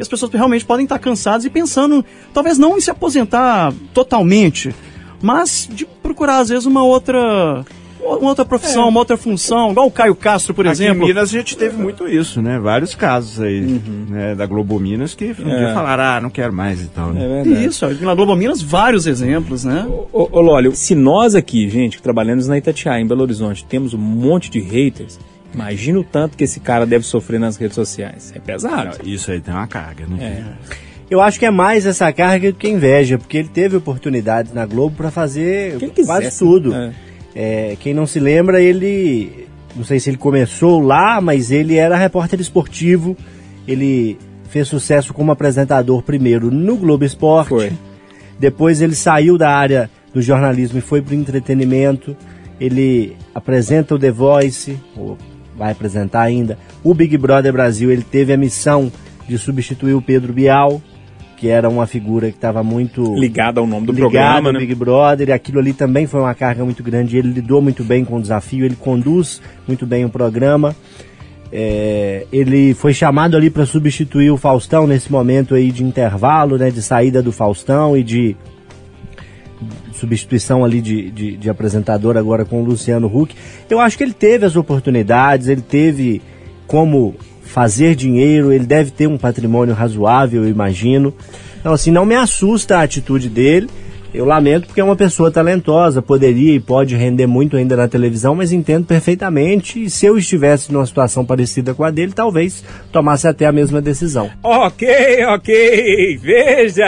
[0.00, 4.74] as pessoas realmente podem estar cansadas e pensando, talvez não em se aposentar totalmente,
[5.22, 7.64] mas de procurar às vezes uma outra
[8.04, 11.04] uma outra profissão, uma outra função, igual o Caio Castro, por Aqui exemplo.
[11.04, 12.58] em Minas a gente teve muito isso, né?
[12.58, 13.60] Vários casos aí,
[14.08, 17.26] né, da Globo Minas que um dia falaram, ah, não quero mais e tal, né?
[17.44, 17.64] verdade.
[17.64, 19.86] Isso, na Globo Minas, vários exemplos, né?
[20.12, 23.94] Ô, ô Lólio, se nós aqui, gente, que trabalhamos na Itatiaia, em Belo Horizonte, temos
[23.94, 25.18] um monte de haters,
[25.52, 28.32] imagina o tanto que esse cara deve sofrer nas redes sociais.
[28.34, 28.98] É pesado.
[29.04, 30.54] Isso aí tem uma carga, né?
[31.10, 34.64] Eu acho que é mais essa carga do que inveja, porque ele teve oportunidades na
[34.66, 35.76] Globo para fazer
[36.06, 36.70] quase tudo.
[36.70, 36.94] né?
[37.34, 39.48] É, quem não se lembra, ele.
[39.74, 43.16] Não sei se ele começou lá, mas ele era repórter esportivo.
[43.66, 44.16] Ele
[44.48, 47.48] fez sucesso como apresentador primeiro no Globo Esporte.
[47.48, 47.72] Foi.
[48.38, 52.16] Depois ele saiu da área do jornalismo e foi para o entretenimento.
[52.60, 55.18] Ele apresenta o The Voice, ou
[55.56, 56.56] vai apresentar ainda.
[56.84, 58.92] O Big Brother Brasil, ele teve a missão
[59.28, 60.80] de substituir o Pedro Bial,
[61.36, 64.58] que era uma figura que estava muito Ligado ao nome do ligado programa, ao né?
[64.60, 67.16] Big Brother, e aquilo ali também foi uma carga muito grande.
[67.16, 70.74] Ele lidou muito bem com o desafio, ele conduz muito bem o programa.
[71.52, 76.70] É, ele foi chamado ali para substituir o Faustão nesse momento aí de intervalo, né,
[76.70, 78.36] de saída do Faustão e de
[79.92, 83.34] substituição ali de, de, de apresentador agora com o Luciano Huck.
[83.70, 86.20] Eu acho que ele teve as oportunidades, ele teve
[86.66, 87.14] como
[87.54, 91.14] fazer dinheiro, ele deve ter um patrimônio razoável, eu imagino.
[91.60, 93.70] Então, assim, não me assusta a atitude dele.
[94.14, 98.32] Eu lamento porque é uma pessoa talentosa, poderia e pode render muito ainda na televisão,
[98.32, 99.82] mas entendo perfeitamente.
[99.82, 102.62] E se eu estivesse numa situação parecida com a dele, talvez
[102.92, 104.30] tomasse até a mesma decisão.
[104.40, 104.86] Ok,
[105.26, 106.16] ok.
[106.18, 106.84] Veja!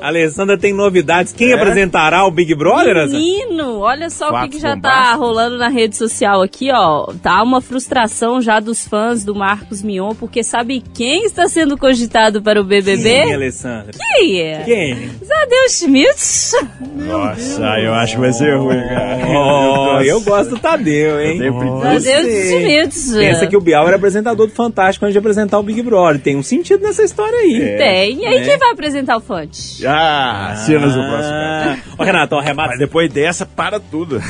[0.00, 1.34] A Alessandra tem novidades.
[1.34, 3.06] Quem apresentará o Big Brother?
[3.06, 5.18] Menino, olha só o que, que já tá bombásticos.
[5.18, 7.12] rolando na rede social aqui, ó.
[7.22, 12.40] Tá uma frustração já dos fãs do Marcos Mion, porque sabe quem está sendo cogitado
[12.40, 13.34] para o Quem, BBB?
[13.34, 13.92] Alessandra?
[13.92, 14.62] Quem é?
[14.62, 15.10] Quem?
[15.22, 16.45] Zadeu Schmidt.
[16.94, 19.18] Nossa, eu acho que vai ser ruim, cara.
[19.28, 21.40] Oh, eu gosto do Tadeu, hein?
[22.00, 22.60] Sei.
[22.60, 23.18] Schmidt.
[23.18, 26.20] Pensa que o Bial era apresentador do Fantástico antes de apresentar o Big Brother.
[26.20, 27.76] Tem um sentido nessa história aí.
[27.76, 28.20] Tem.
[28.20, 28.44] E aí, né?
[28.44, 29.86] quem vai apresentar o Fonte?
[29.86, 31.30] Ah, cenas do próximo.
[31.30, 31.78] cara.
[31.98, 32.02] Ah.
[32.02, 32.70] Ô, Renato, ó, remata.
[32.70, 34.20] Mas depois dessa, para tudo.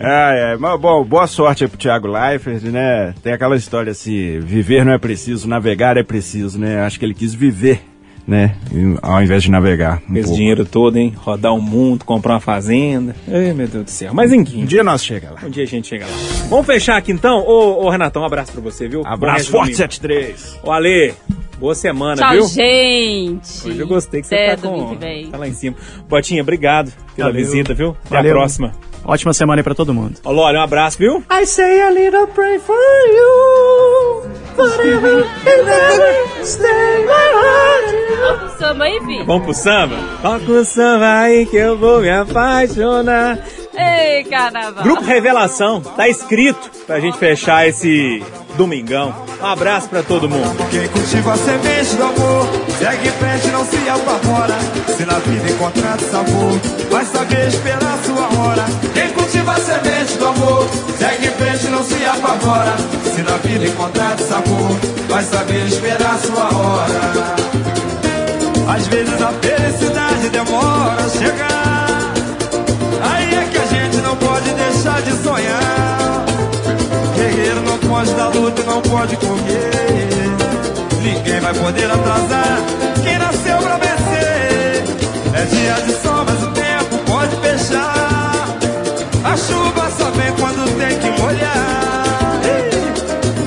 [0.00, 0.56] ai, ai.
[0.58, 3.14] Mas, bom, boa sorte aí pro Thiago Leifert, né?
[3.22, 6.82] Tem aquela história assim, viver não é preciso, navegar é preciso, né?
[6.82, 7.82] Acho que ele quis viver,
[8.26, 8.54] né?
[9.02, 10.00] Ao invés de navegar.
[10.08, 10.36] um Esse pouco.
[10.36, 11.12] dinheiro todo, hein?
[11.16, 13.14] Rodar o mundo, comprar uma fazenda.
[13.28, 14.12] Ai, meu Deus do céu.
[14.14, 15.40] Mas Um enfim, dia nós chega lá.
[15.44, 16.12] um dia a gente chega lá.
[16.48, 17.38] Vamos fechar aqui então?
[17.46, 19.02] Ô, ô Renatão, um abraço pra você, viu?
[19.04, 19.76] Abraço forte domingo.
[19.76, 20.58] 73.
[20.62, 21.14] Ô, Ale,
[21.58, 22.46] boa semana, Tchau, viu?
[22.48, 23.66] gente.
[23.68, 24.92] Hoje eu gostei que você Até tá domingo com...
[24.94, 25.26] que vem.
[25.30, 25.76] Tá lá em cima.
[26.08, 27.44] Botinha, obrigado pela Valeu.
[27.44, 27.96] visita, viu?
[28.06, 28.32] Até Valeu.
[28.32, 28.72] a próxima.
[29.04, 30.18] Ótima semana aí pra todo mundo.
[30.24, 31.24] Ô, Lore, um abraço, viu?
[31.28, 34.41] I say a little pray for you.
[38.22, 39.24] Vamos pro samba aí, Vi?
[39.24, 39.96] Vamos pro samba?
[40.20, 43.38] Toca o samba aí que eu vou me apaixonar.
[43.74, 44.84] Ei, carnaval.
[44.84, 48.22] Grupo Revelação, tá escrito pra gente fechar esse
[48.56, 49.14] domingão.
[49.40, 50.56] Um abraço pra todo mundo.
[50.70, 54.58] Quem cultiva a semente do amor Segue em frente, não se apavora
[54.96, 56.60] Se na vida encontrar sabor
[56.90, 60.68] Vai saber esperar sua hora Quem cultiva a semente do amor
[60.98, 62.76] Segue em frente, não se apavora
[63.14, 67.36] Se na vida encontrar sabor Vai saber esperar sua hora
[68.74, 71.61] Às vezes a felicidade demora a chegar
[78.72, 79.70] não pode correr.
[81.02, 82.58] Ninguém vai poder atrasar
[83.02, 84.84] quem nasceu pra vencer.
[85.34, 88.46] É dia de sol, mas o tempo pode fechar.
[89.24, 92.40] A chuva só vem quando tem que molhar.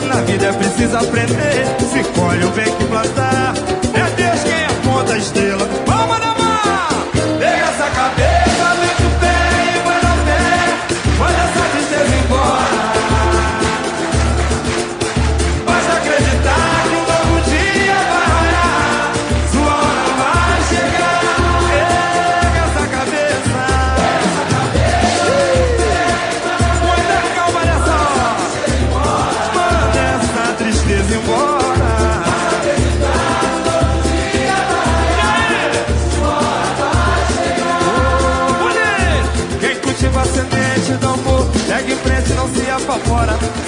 [0.07, 1.65] Na vida é preciso aprender.
[1.91, 3.34] Se colhe o bem que plantar.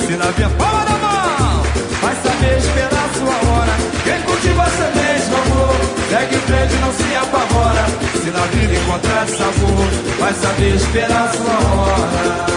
[0.08, 1.64] Se na via palma da mão,
[2.02, 3.76] vai saber esperar sua hora.
[4.06, 5.76] Quem cultiva a semente do amor,
[6.10, 7.86] segue em frente, não se apavora.
[8.24, 9.88] Se na vida encontrar sabor,
[10.18, 12.48] vai saber esperar sua hora.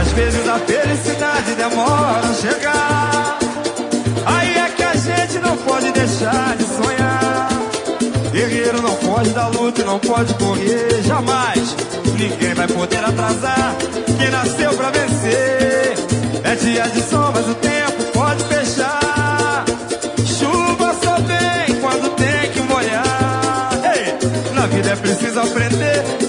[0.00, 3.38] Às vezes a felicidade demora a chegar.
[4.24, 7.48] Aí é que a gente não pode deixar de sonhar.
[8.30, 11.74] Guerreiro não pode dar luta e não pode correr jamais.
[12.16, 13.74] Ninguém vai poder atrasar
[14.16, 15.91] quem nasceu pra vencer.
[16.52, 19.64] É dia de sol, mas o tempo pode fechar.
[20.26, 23.70] Chuva só vem quando tem que molhar.
[23.96, 26.21] Ei, na vida é preciso aprender.